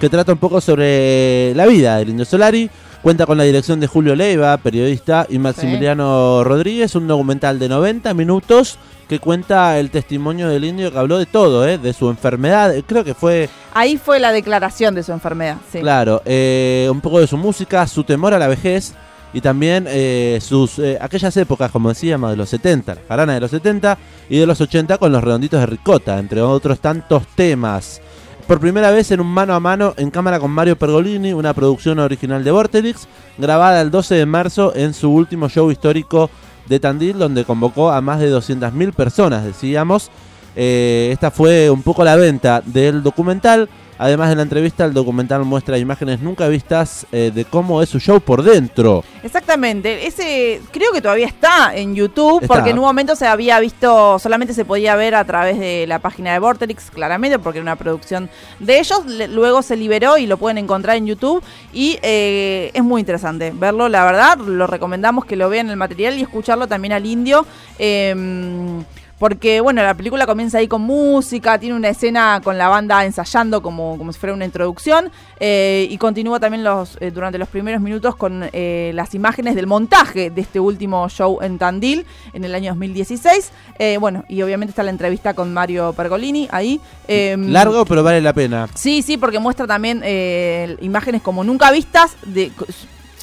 que 0.00 0.08
trata 0.08 0.32
un 0.32 0.38
poco 0.38 0.60
sobre 0.60 1.54
la 1.54 1.66
vida 1.66 1.98
del 1.98 2.08
Indio 2.08 2.24
Solari. 2.24 2.68
Cuenta 3.06 3.24
con 3.24 3.38
la 3.38 3.44
dirección 3.44 3.78
de 3.78 3.86
Julio 3.86 4.16
Leiva, 4.16 4.56
periodista, 4.56 5.28
y 5.28 5.38
Maximiliano 5.38 6.42
Rodríguez, 6.42 6.96
un 6.96 7.06
documental 7.06 7.56
de 7.60 7.68
90 7.68 8.12
minutos 8.14 8.80
que 9.08 9.20
cuenta 9.20 9.78
el 9.78 9.92
testimonio 9.92 10.48
del 10.48 10.64
indio 10.64 10.90
que 10.90 10.98
habló 10.98 11.16
de 11.16 11.26
todo, 11.26 11.68
¿eh? 11.68 11.78
de 11.78 11.92
su 11.92 12.10
enfermedad. 12.10 12.74
Creo 12.84 13.04
que 13.04 13.14
fue 13.14 13.48
Ahí 13.74 13.96
fue 13.96 14.18
la 14.18 14.32
declaración 14.32 14.96
de 14.96 15.04
su 15.04 15.12
enfermedad. 15.12 15.58
Sí. 15.70 15.78
Claro, 15.78 16.20
eh, 16.24 16.88
un 16.90 17.00
poco 17.00 17.20
de 17.20 17.28
su 17.28 17.36
música, 17.36 17.86
su 17.86 18.02
temor 18.02 18.34
a 18.34 18.40
la 18.40 18.48
vejez 18.48 18.92
y 19.32 19.40
también 19.40 19.86
eh, 19.88 20.40
sus 20.42 20.80
eh, 20.80 20.98
aquellas 21.00 21.36
épocas, 21.36 21.70
como 21.70 21.90
decíamos, 21.90 22.30
de 22.30 22.36
los 22.36 22.48
70, 22.48 22.92
la 22.96 23.00
jarana 23.06 23.34
de 23.34 23.40
los 23.40 23.52
70 23.52 23.98
y 24.28 24.38
de 24.38 24.46
los 24.46 24.60
80 24.60 24.98
con 24.98 25.12
los 25.12 25.22
redonditos 25.22 25.60
de 25.60 25.66
ricota, 25.66 26.18
entre 26.18 26.42
otros 26.42 26.80
tantos 26.80 27.24
temas. 27.36 28.00
Por 28.46 28.60
primera 28.60 28.92
vez 28.92 29.10
en 29.10 29.20
un 29.20 29.26
mano 29.26 29.54
a 29.54 29.60
mano 29.60 29.92
en 29.96 30.12
cámara 30.12 30.38
con 30.38 30.52
Mario 30.52 30.78
Pergolini, 30.78 31.32
una 31.32 31.52
producción 31.52 31.98
original 31.98 32.44
de 32.44 32.52
Vorterix, 32.52 33.08
grabada 33.38 33.80
el 33.80 33.90
12 33.90 34.14
de 34.14 34.24
marzo 34.24 34.72
en 34.76 34.94
su 34.94 35.10
último 35.10 35.48
show 35.48 35.68
histórico 35.72 36.30
de 36.68 36.78
Tandil, 36.78 37.18
donde 37.18 37.44
convocó 37.44 37.90
a 37.90 38.00
más 38.00 38.20
de 38.20 38.30
200.000 38.32 38.92
personas, 38.92 39.44
decíamos. 39.44 40.12
Eh, 40.54 41.10
esta 41.12 41.32
fue 41.32 41.70
un 41.70 41.82
poco 41.82 42.04
la 42.04 42.14
venta 42.14 42.62
del 42.64 43.02
documental. 43.02 43.68
Además 43.98 44.28
de 44.28 44.36
la 44.36 44.42
entrevista, 44.42 44.84
el 44.84 44.92
documental 44.92 45.44
muestra 45.44 45.78
imágenes 45.78 46.20
nunca 46.20 46.48
vistas 46.48 47.06
eh, 47.12 47.30
de 47.34 47.44
cómo 47.44 47.82
es 47.82 47.88
su 47.88 47.98
show 47.98 48.20
por 48.20 48.42
dentro. 48.42 49.04
Exactamente. 49.22 50.06
Ese 50.06 50.60
creo 50.70 50.92
que 50.92 51.00
todavía 51.00 51.26
está 51.26 51.74
en 51.74 51.94
YouTube, 51.94 52.42
Está. 52.42 52.54
porque 52.54 52.70
en 52.70 52.78
un 52.78 52.84
momento 52.84 53.16
se 53.16 53.26
había 53.26 53.58
visto, 53.60 54.18
solamente 54.18 54.52
se 54.54 54.64
podía 54.64 54.96
ver 54.96 55.14
a 55.14 55.24
través 55.24 55.58
de 55.58 55.86
la 55.86 55.98
página 55.98 56.32
de 56.32 56.38
Vorterix, 56.38 56.90
claramente, 56.90 57.38
porque 57.38 57.58
era 57.58 57.64
una 57.64 57.76
producción 57.76 58.28
de 58.60 58.78
ellos. 58.78 59.00
Luego 59.30 59.62
se 59.62 59.76
liberó 59.76 60.18
y 60.18 60.26
lo 60.26 60.36
pueden 60.36 60.58
encontrar 60.58 60.96
en 60.96 61.06
YouTube. 61.06 61.42
Y 61.72 61.98
eh, 62.02 62.70
es 62.74 62.82
muy 62.82 63.00
interesante 63.00 63.52
verlo, 63.54 63.88
la 63.88 64.04
verdad. 64.04 64.38
Lo 64.38 64.66
recomendamos 64.66 65.24
que 65.24 65.36
lo 65.36 65.48
vean 65.48 65.70
el 65.70 65.76
material 65.76 66.18
y 66.18 66.22
escucharlo 66.22 66.66
también 66.66 66.92
al 66.92 67.06
indio. 67.06 67.46
Em, 67.78 68.84
porque, 69.18 69.60
bueno, 69.60 69.82
la 69.82 69.94
película 69.94 70.26
comienza 70.26 70.58
ahí 70.58 70.68
con 70.68 70.82
música, 70.82 71.58
tiene 71.58 71.74
una 71.74 71.88
escena 71.88 72.40
con 72.42 72.58
la 72.58 72.68
banda 72.68 73.04
ensayando 73.04 73.62
como, 73.62 73.96
como 73.98 74.12
si 74.12 74.18
fuera 74.18 74.34
una 74.34 74.44
introducción, 74.44 75.10
eh, 75.40 75.86
y 75.90 75.98
continúa 75.98 76.38
también 76.40 76.64
los, 76.64 76.98
eh, 77.00 77.10
durante 77.10 77.38
los 77.38 77.48
primeros 77.48 77.80
minutos 77.80 78.16
con 78.16 78.48
eh, 78.52 78.90
las 78.94 79.14
imágenes 79.14 79.54
del 79.54 79.66
montaje 79.66 80.30
de 80.30 80.40
este 80.40 80.60
último 80.60 81.08
show 81.08 81.38
en 81.40 81.58
Tandil 81.58 82.06
en 82.32 82.44
el 82.44 82.54
año 82.54 82.70
2016. 82.72 83.52
Eh, 83.78 83.96
bueno, 83.98 84.24
y 84.28 84.42
obviamente 84.42 84.70
está 84.70 84.82
la 84.82 84.90
entrevista 84.90 85.34
con 85.34 85.52
Mario 85.52 85.92
Pergolini 85.92 86.48
ahí. 86.50 86.80
em, 87.08 87.50
Largo, 87.50 87.84
pero 87.84 88.02
vale 88.02 88.20
la 88.20 88.32
pena. 88.32 88.68
Sí, 88.74 89.02
sí, 89.02 89.16
porque 89.16 89.38
muestra 89.38 89.66
también 89.66 90.00
eh, 90.04 90.76
imágenes 90.80 91.22
como 91.22 91.44
nunca 91.44 91.70
vistas 91.70 92.16
de, 92.26 92.50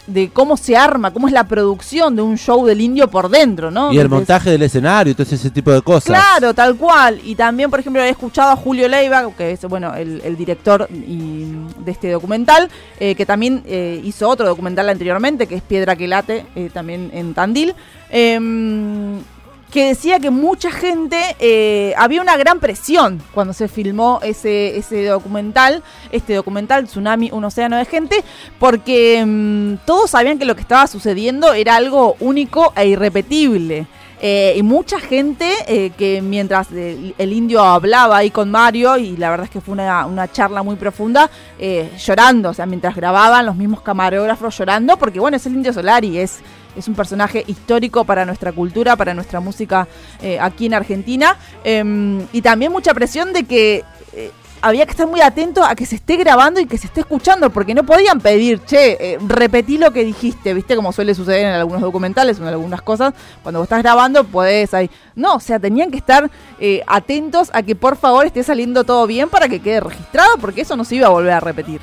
de 0.08 0.30
cómo 0.30 0.58
se 0.58 0.76
arma, 0.76 1.12
cómo 1.12 1.28
es 1.28 1.34
la 1.34 1.46
producción 1.46 2.16
de 2.16 2.22
un 2.22 2.38
show 2.38 2.66
del 2.66 2.82
indio 2.82 3.08
por 3.10 3.30
dentro, 3.30 3.72
¿no? 3.72 3.94
Y 3.94 4.00
el 4.00 4.10
montaje 4.10 4.50
del 4.50 4.62
escenario 4.64 5.12
y 5.12 5.16
todo 5.16 5.26
ese 5.30 5.50
tipo 5.50 5.72
de 5.72 5.82
cosas. 5.82 6.04
Claro, 6.08 6.54
tal 6.54 6.76
cual. 6.76 7.20
Y 7.24 7.36
también, 7.36 7.70
por 7.70 7.80
ejemplo, 7.80 8.02
he 8.02 8.10
escuchado 8.10 8.52
a 8.52 8.56
Julio 8.56 8.88
Leiva, 8.88 9.30
que 9.38 9.52
es 9.52 9.62
bueno 9.66 9.96
el, 9.96 10.22
el 10.26 10.36
director 10.36 10.88
y- 10.92 11.52
de 11.84 11.92
este 11.92 12.12
documental, 12.12 12.70
eh, 13.00 13.16
que 13.16 13.26
también 13.26 13.64
eh, 13.66 14.02
hizo 14.04 14.28
otro 14.28 14.46
documental 14.46 14.90
anteriormente, 14.90 15.48
que 15.48 15.56
es 15.56 15.62
Piedra 15.62 15.96
que 15.96 16.08
late, 16.08 16.46
eh, 16.56 16.70
también 16.74 17.10
en 17.14 17.34
Tandil. 17.34 17.74
Que 19.74 19.88
decía 19.88 20.20
que 20.20 20.30
mucha 20.30 20.70
gente, 20.70 21.36
eh, 21.40 21.96
había 21.98 22.22
una 22.22 22.38
gran 22.38 22.60
presión 22.60 23.20
cuando 23.34 23.54
se 23.54 23.68
filmó 23.68 24.20
ese, 24.22 24.78
ese 24.78 25.06
documental, 25.06 25.82
este 26.12 26.36
documental 26.36 26.86
Tsunami, 26.86 27.32
un 27.32 27.44
océano 27.44 27.78
de 27.78 27.86
gente, 27.86 28.24
porque 28.60 29.24
mm, 29.26 29.84
todos 29.84 30.12
sabían 30.12 30.38
que 30.38 30.46
lo 30.46 30.54
que 30.54 30.62
estaba 30.62 30.86
sucediendo 30.86 31.54
era 31.54 31.76
algo 31.76 32.16
único 32.20 32.72
e 32.76 32.88
irrepetible. 32.90 33.88
Eh, 34.22 34.54
y 34.56 34.62
mucha 34.62 35.00
gente 35.00 35.52
eh, 35.68 35.90
que 35.98 36.22
mientras 36.22 36.72
el, 36.72 37.34
indio 37.34 37.64
hablaba 37.64 38.18
ahí 38.18 38.30
con 38.30 38.52
Mario, 38.52 38.98
y 38.98 39.18
la 39.18 39.32
verdad 39.32 39.46
es 39.46 39.50
que 39.50 39.60
fue 39.60 39.74
una, 39.74 40.06
una 40.06 40.32
charla 40.32 40.62
muy 40.62 40.76
profunda, 40.76 41.32
llorando, 41.98 42.52
o 42.52 42.54
sea, 42.54 42.68
mientras 42.68 42.96
grababan 42.96 43.44
los 43.44 43.56
mismos 43.56 43.82
camarógrafos 43.82 44.56
llorando, 44.56 44.98
porque 44.98 45.20
bueno, 45.20 45.36
es 45.38 45.46
el 45.48 45.54
indio 45.54 45.74
Solari, 45.74 46.20
es, 46.20 46.42
es 46.76 46.88
un 46.88 46.96
personaje 46.96 47.44
histórico 47.48 48.04
para 48.04 48.26
nuestra 48.26 48.52
cultura, 48.52 48.96
para 48.96 49.14
nuestra 49.14 49.40
música 49.40 49.88
eh, 50.22 50.40
aquí 50.40 50.66
en 50.66 50.74
Argentina, 50.74 51.38
Em, 51.64 52.26
y 52.34 52.42
también 52.42 52.72
mucha 52.72 52.94
presión 52.94 53.34
de 53.34 53.44
que... 53.44 53.84
eh, 54.14 54.32
había 54.66 54.86
que 54.86 54.92
estar 54.92 55.08
muy 55.08 55.20
atento 55.20 55.62
a 55.66 55.76
que 55.76 55.86
se 55.86 55.96
esté 55.96 56.16
grabando 56.16 56.62
y 56.62 56.66
que 56.66 56.78
se 56.78 56.88
esté 56.88 57.02
escuchando, 57.02 57.50
porque 57.50 57.74
no 57.74 57.84
podían 57.84 58.22
pedir, 58.22 58.64
che, 58.64 59.14
eh, 59.14 59.18
repetí 59.28 59.78
lo 59.78 59.92
que 59.92 60.06
dijiste, 60.06 60.54
¿viste? 60.54 60.78
Como 60.78 60.94
suele 60.94 61.14
suceder 61.16 61.48
en 61.48 61.54
algunos 61.54 61.82
documentales 61.82 62.40
o 62.40 62.44
en 62.44 62.48
algunas 62.48 62.82
cosas, 62.82 63.14
cuando 63.42 63.60
vos 63.60 63.66
estás 63.66 63.84
grabando 63.84 64.24
podés 64.24 64.74
ahí. 64.74 64.90
No, 65.16 65.36
o 65.36 65.40
sea, 65.42 65.60
tenían 65.60 65.92
que 65.92 65.98
estar 65.98 66.32
atentos 66.88 67.50
a 67.54 67.62
que 67.62 67.76
por 67.76 67.98
favor 67.98 68.26
esté 68.26 68.42
saliendo 68.42 68.86
todo 68.86 69.06
bien 69.06 69.28
para 69.28 69.50
que 69.50 69.60
quede 69.60 69.82
registrado, 69.82 70.38
porque 70.38 70.62
eso 70.62 70.78
no 70.78 70.86
se 70.86 70.96
iba 70.96 71.08
a 71.08 71.10
volver 71.10 71.34
a 71.34 71.42
repetir. 71.42 71.82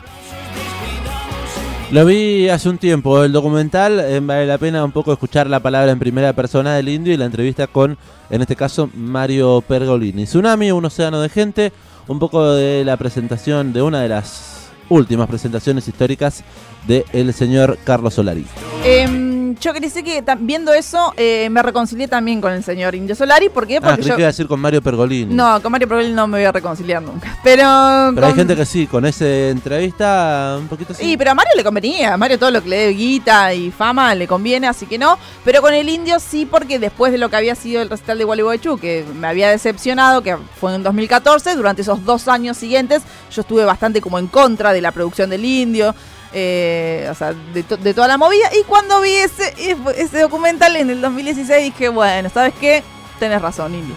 Lo 1.92 2.06
vi 2.06 2.48
hace 2.48 2.68
un 2.68 2.78
tiempo, 2.78 3.24
el 3.24 3.32
documental, 3.32 3.98
eh, 3.98 4.20
vale 4.20 4.46
la 4.46 4.58
pena 4.58 4.84
un 4.84 4.92
poco 4.92 5.12
escuchar 5.12 5.50
la 5.50 5.58
palabra 5.58 5.90
en 5.90 5.98
primera 5.98 6.32
persona 6.32 6.76
del 6.76 6.88
indio 6.88 7.12
y 7.12 7.16
la 7.16 7.24
entrevista 7.24 7.66
con, 7.66 7.98
en 8.30 8.40
este 8.40 8.54
caso, 8.54 8.88
Mario 8.94 9.60
Pergolini. 9.66 10.22
Tsunami, 10.22 10.70
un 10.70 10.84
océano 10.84 11.20
de 11.20 11.28
gente, 11.28 11.72
un 12.06 12.20
poco 12.20 12.52
de 12.52 12.84
la 12.84 12.96
presentación 12.96 13.72
de 13.72 13.82
una 13.82 14.02
de 14.02 14.08
las 14.08 14.70
últimas 14.88 15.28
presentaciones 15.28 15.88
históricas 15.88 16.44
del 16.86 17.34
señor 17.34 17.76
Carlos 17.82 18.14
Solari. 18.14 18.46
Em, 18.84 19.29
yo 19.58 19.72
quería 19.72 19.88
decir 19.88 20.04
que 20.04 20.22
viendo 20.38 20.72
eso 20.72 21.12
eh, 21.16 21.48
me 21.50 21.62
reconcilié 21.62 22.08
también 22.08 22.40
con 22.40 22.52
el 22.52 22.62
señor 22.62 22.94
Indio 22.94 23.14
Solari, 23.14 23.48
¿por 23.48 23.66
qué? 23.66 23.76
Ah, 23.76 23.80
Porque 23.80 23.96
creí 23.96 24.08
yo... 24.08 24.16
que 24.16 24.22
iba 24.22 24.28
a 24.28 24.32
decir 24.32 24.46
con 24.46 24.60
Mario 24.60 24.82
Pergolini. 24.82 25.34
No, 25.34 25.60
con 25.62 25.72
Mario 25.72 25.88
Pergolini 25.88 26.14
no 26.14 26.26
me 26.26 26.38
voy 26.38 26.44
a 26.44 26.52
reconciliar 26.52 27.02
nunca. 27.02 27.38
Pero, 27.42 28.12
Pero 28.14 28.26
hay 28.26 28.34
gente 28.34 28.54
que 28.54 28.64
sí, 28.64 28.86
con 28.86 29.04
esa 29.06 29.26
entrevista 29.26 30.56
un 30.58 30.68
poquito 30.68 30.92
así. 30.92 31.04
Sí, 31.04 31.16
pero 31.16 31.30
a 31.30 31.34
Mario 31.34 31.52
le 31.56 31.64
convenía. 31.64 32.14
A 32.14 32.16
Mario 32.16 32.38
todo 32.38 32.50
lo 32.50 32.62
que 32.62 32.68
le 32.68 32.76
dé 32.76 32.88
guita 32.90 33.54
y 33.54 33.70
fama 33.70 34.14
le 34.14 34.26
conviene, 34.26 34.66
así 34.66 34.86
que 34.86 34.98
no. 34.98 35.18
Pero 35.44 35.62
con 35.62 35.74
el 35.74 35.88
indio 35.88 36.18
sí, 36.20 36.46
porque 36.46 36.78
después 36.78 37.12
de 37.12 37.18
lo 37.18 37.28
que 37.28 37.36
había 37.36 37.54
sido 37.54 37.82
el 37.82 37.90
recital 37.90 38.18
de 38.18 38.24
Wally 38.24 38.42
Boychu, 38.42 38.78
que 38.78 39.04
me 39.18 39.26
había 39.26 39.48
decepcionado, 39.50 40.22
que 40.22 40.36
fue 40.60 40.74
en 40.74 40.82
2014, 40.82 41.54
durante 41.54 41.82
esos 41.82 42.04
dos 42.04 42.28
años 42.28 42.56
siguientes, 42.56 43.02
yo 43.30 43.42
estuve 43.42 43.64
bastante 43.64 44.00
como 44.00 44.18
en 44.18 44.26
contra 44.26 44.72
de 44.72 44.80
la 44.80 44.92
producción 44.92 45.30
del 45.30 45.44
indio. 45.44 45.94
Eh, 46.32 47.08
o 47.10 47.14
sea, 47.14 47.32
de, 47.54 47.62
to- 47.62 47.76
de 47.76 47.94
toda 47.94 48.08
la 48.08 48.18
movida. 48.18 48.46
Y 48.60 48.64
cuando 48.64 49.00
vi 49.00 49.10
ese, 49.14 49.54
ese 49.96 50.20
documental 50.20 50.76
en 50.76 50.90
el 50.90 51.00
2016 51.00 51.64
dije, 51.64 51.88
bueno, 51.88 52.28
¿sabes 52.32 52.54
qué? 52.60 52.82
Tenés 53.18 53.40
razón, 53.42 53.74
indio. 53.74 53.94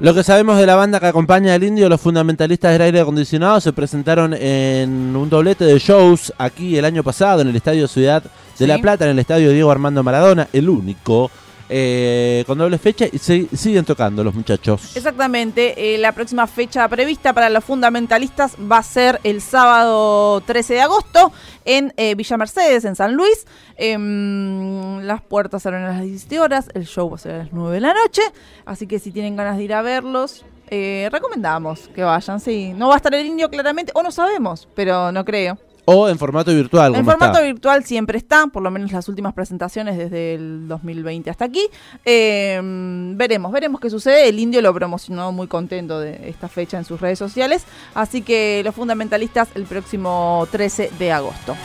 Lo 0.00 0.14
que 0.14 0.22
sabemos 0.22 0.58
de 0.58 0.66
la 0.66 0.76
banda 0.76 1.00
que 1.00 1.06
acompaña 1.06 1.54
al 1.54 1.64
indio, 1.64 1.88
los 1.88 2.00
fundamentalistas 2.00 2.70
del 2.72 2.82
aire 2.82 3.00
acondicionado, 3.00 3.60
se 3.60 3.72
presentaron 3.72 4.32
en 4.32 5.16
un 5.16 5.28
doblete 5.28 5.64
de 5.64 5.76
shows 5.80 6.32
aquí 6.38 6.78
el 6.78 6.84
año 6.84 7.02
pasado 7.02 7.40
en 7.40 7.48
el 7.48 7.56
Estadio 7.56 7.88
Ciudad 7.88 8.22
de 8.22 8.28
Sí. 8.54 8.66
La 8.66 8.78
Plata, 8.78 9.04
en 9.06 9.10
el 9.12 9.18
Estadio 9.18 9.50
Diego 9.50 9.70
Armando 9.72 10.02
Maradona, 10.04 10.46
el 10.52 10.68
único 10.68 11.30
eh, 11.68 12.44
con 12.46 12.58
doble 12.58 12.78
fecha 12.78 13.06
y 13.10 13.18
siguen 13.18 13.84
tocando 13.84 14.24
los 14.24 14.34
muchachos. 14.34 14.96
Exactamente, 14.96 15.94
eh, 15.94 15.98
la 15.98 16.12
próxima 16.12 16.46
fecha 16.46 16.88
prevista 16.88 17.32
para 17.32 17.50
los 17.50 17.64
fundamentalistas 17.64 18.56
va 18.56 18.78
a 18.78 18.82
ser 18.82 19.20
el 19.24 19.40
sábado 19.40 20.40
13 20.42 20.74
de 20.74 20.80
agosto 20.80 21.32
en 21.64 21.92
eh, 21.96 22.14
Villa 22.14 22.36
Mercedes, 22.36 22.84
en 22.84 22.96
San 22.96 23.14
Luis. 23.14 23.46
Em, 23.76 25.00
las 25.00 25.22
puertas 25.22 25.64
abren 25.66 25.84
a 25.84 25.92
las 25.92 26.02
17 26.02 26.40
horas, 26.40 26.68
el 26.74 26.86
show 26.86 27.10
va 27.10 27.16
a 27.16 27.18
ser 27.18 27.32
a 27.34 27.38
las 27.38 27.52
9 27.52 27.74
de 27.74 27.80
la 27.80 27.94
noche, 27.94 28.22
así 28.64 28.86
que 28.86 28.98
si 28.98 29.12
tienen 29.12 29.36
ganas 29.36 29.56
de 29.56 29.64
ir 29.64 29.74
a 29.74 29.82
verlos, 29.82 30.44
eh, 30.70 31.08
recomendamos 31.12 31.88
que 31.94 32.02
vayan. 32.02 32.40
Sí, 32.40 32.72
no 32.74 32.88
va 32.88 32.94
a 32.94 32.96
estar 32.96 33.14
el 33.14 33.26
indio 33.26 33.48
claramente, 33.48 33.92
o 33.94 34.02
no 34.02 34.10
sabemos, 34.10 34.68
pero 34.74 35.12
no 35.12 35.24
creo. 35.24 35.58
O 35.90 36.06
en 36.06 36.18
formato 36.18 36.50
virtual, 36.54 36.94
En 36.94 37.02
formato 37.02 37.38
está. 37.38 37.46
virtual 37.46 37.82
siempre 37.82 38.18
está, 38.18 38.46
por 38.48 38.62
lo 38.62 38.70
menos 38.70 38.92
las 38.92 39.08
últimas 39.08 39.32
presentaciones 39.32 39.96
desde 39.96 40.34
el 40.34 40.68
2020 40.68 41.30
hasta 41.30 41.46
aquí. 41.46 41.66
Eh, 42.04 42.60
veremos, 43.14 43.50
veremos 43.50 43.80
qué 43.80 43.88
sucede. 43.88 44.28
El 44.28 44.38
indio 44.38 44.60
lo 44.60 44.74
promocionó 44.74 45.32
muy 45.32 45.46
contento 45.46 45.98
de 45.98 46.28
esta 46.28 46.46
fecha 46.48 46.76
en 46.76 46.84
sus 46.84 47.00
redes 47.00 47.18
sociales. 47.18 47.64
Así 47.94 48.20
que 48.20 48.60
los 48.66 48.74
fundamentalistas 48.74 49.48
el 49.54 49.64
próximo 49.64 50.46
13 50.50 50.90
de 50.98 51.10
agosto. 51.10 51.56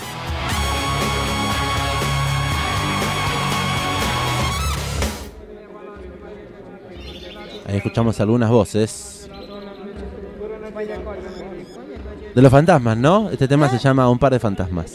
Ahí 7.65 7.77
escuchamos 7.77 8.21
algunas 8.21 8.49
voces. 8.49 9.29
De 12.35 12.41
los 12.41 12.51
fantasmas, 12.51 12.97
¿no? 12.97 13.29
Este 13.29 13.47
tema 13.47 13.69
se 13.69 13.77
llama 13.77 14.09
Un 14.09 14.17
par 14.17 14.33
de 14.33 14.39
fantasmas. 14.39 14.91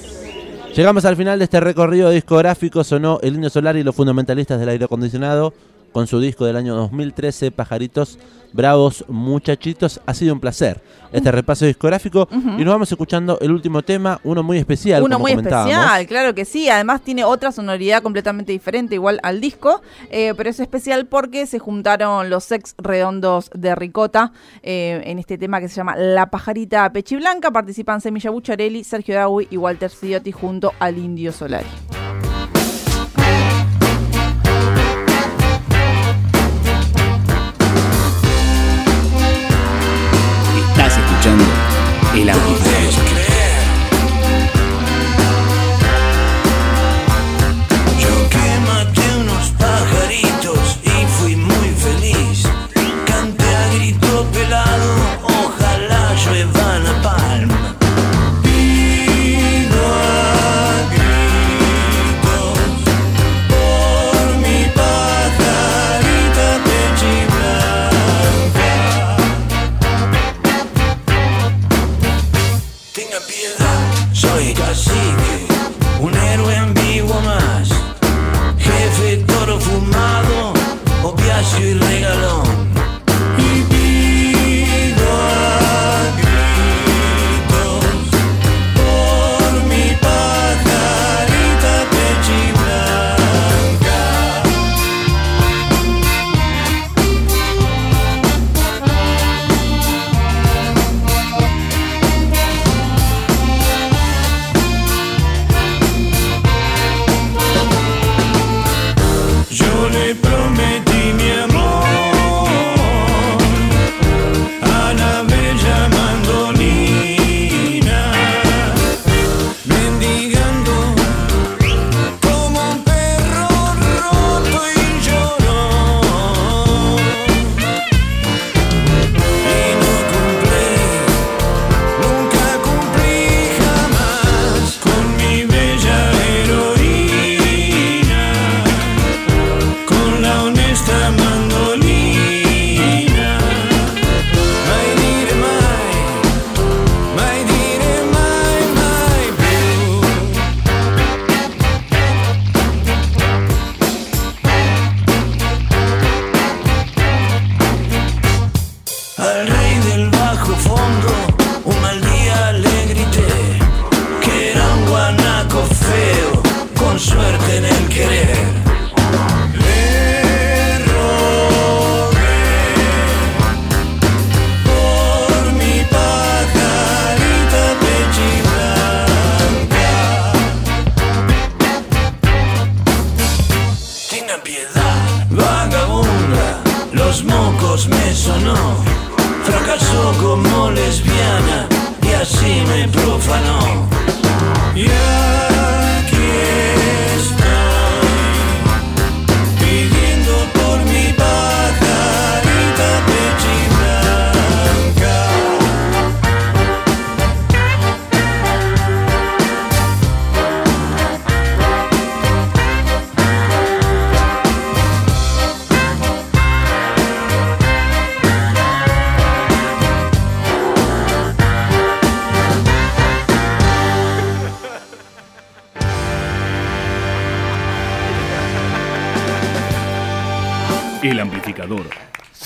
Llegamos 0.75 1.05
al 1.05 1.17
final 1.17 1.39
de 1.39 1.45
este 1.45 1.61
recorrido 1.61 2.11
discográfico. 2.11 2.83
Sonó 2.83 3.21
El 3.23 3.35
Indio 3.35 3.49
Solar 3.51 3.77
y 3.77 3.85
los 3.85 3.95
fundamentalistas 3.95 4.59
del 4.59 4.69
aire 4.69 4.85
acondicionado 4.87 5.55
con 5.93 6.07
su 6.07 6.21
disco 6.21 6.45
del 6.45 6.57
año 6.57 6.75
2013, 6.75 7.51
Pajaritos 7.51 8.19
Bravos 8.53 9.05
Muchachitos. 9.09 10.01
Ha 10.07 10.15
sido 10.15 10.35
un 10.35 10.41
placer 10.41 10.81
este 11.13 11.33
repaso 11.33 11.65
discográfico 11.65 12.29
y 12.31 12.65
nos 12.65 12.75
vamos 12.75 12.91
escuchando 12.93 13.39
el 13.41 13.51
último 13.51 13.83
tema, 13.83 14.21
uno 14.25 14.43
muy 14.43 14.59
especial. 14.59 15.03
Uno 15.03 15.17
como 15.17 15.25
muy 15.25 15.33
especial, 15.33 16.07
claro 16.07 16.35
que 16.35 16.45
sí. 16.45 16.69
Además 16.69 17.03
tiene 17.03 17.25
otra 17.25 17.53
sonoridad 17.53 18.03
completamente 18.03 18.53
diferente, 18.53 18.95
igual 18.95 19.21
al 19.23 19.41
disco. 19.41 19.83
eh, 20.11 20.35
pero 20.37 20.51
es 20.51 20.61
especial 20.61 21.07
porque 21.07 21.47
se 21.47 21.59
juntaron 21.59 22.31
los 22.31 22.45
sex 22.45 22.75
redondos 22.79 23.51
de 23.55 23.75
Ricota 23.75 24.33
eh, 24.63 25.03
en 25.05 25.19
este 25.19 25.39
tema 25.39 25.61
que 25.61 25.69
se 25.69 25.77
llama 25.77 25.97
La 25.97 26.31
Pajarita 26.31 26.91
Pechiblanca. 26.93 27.51
Participan 27.51 28.01
Semilla 28.01 28.31
Bucharelli, 28.31 28.85
Sergio 28.85 29.15
Dawi 29.15 29.49
y 29.51 29.57
Walter 29.57 29.91
Ciotti 29.91 30.33
junto 30.33 30.73
al 30.79 30.99
Indio 30.99 31.33
Solari. 31.33 31.67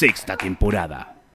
Sexta 0.03 0.37
temporada. 0.37 1.12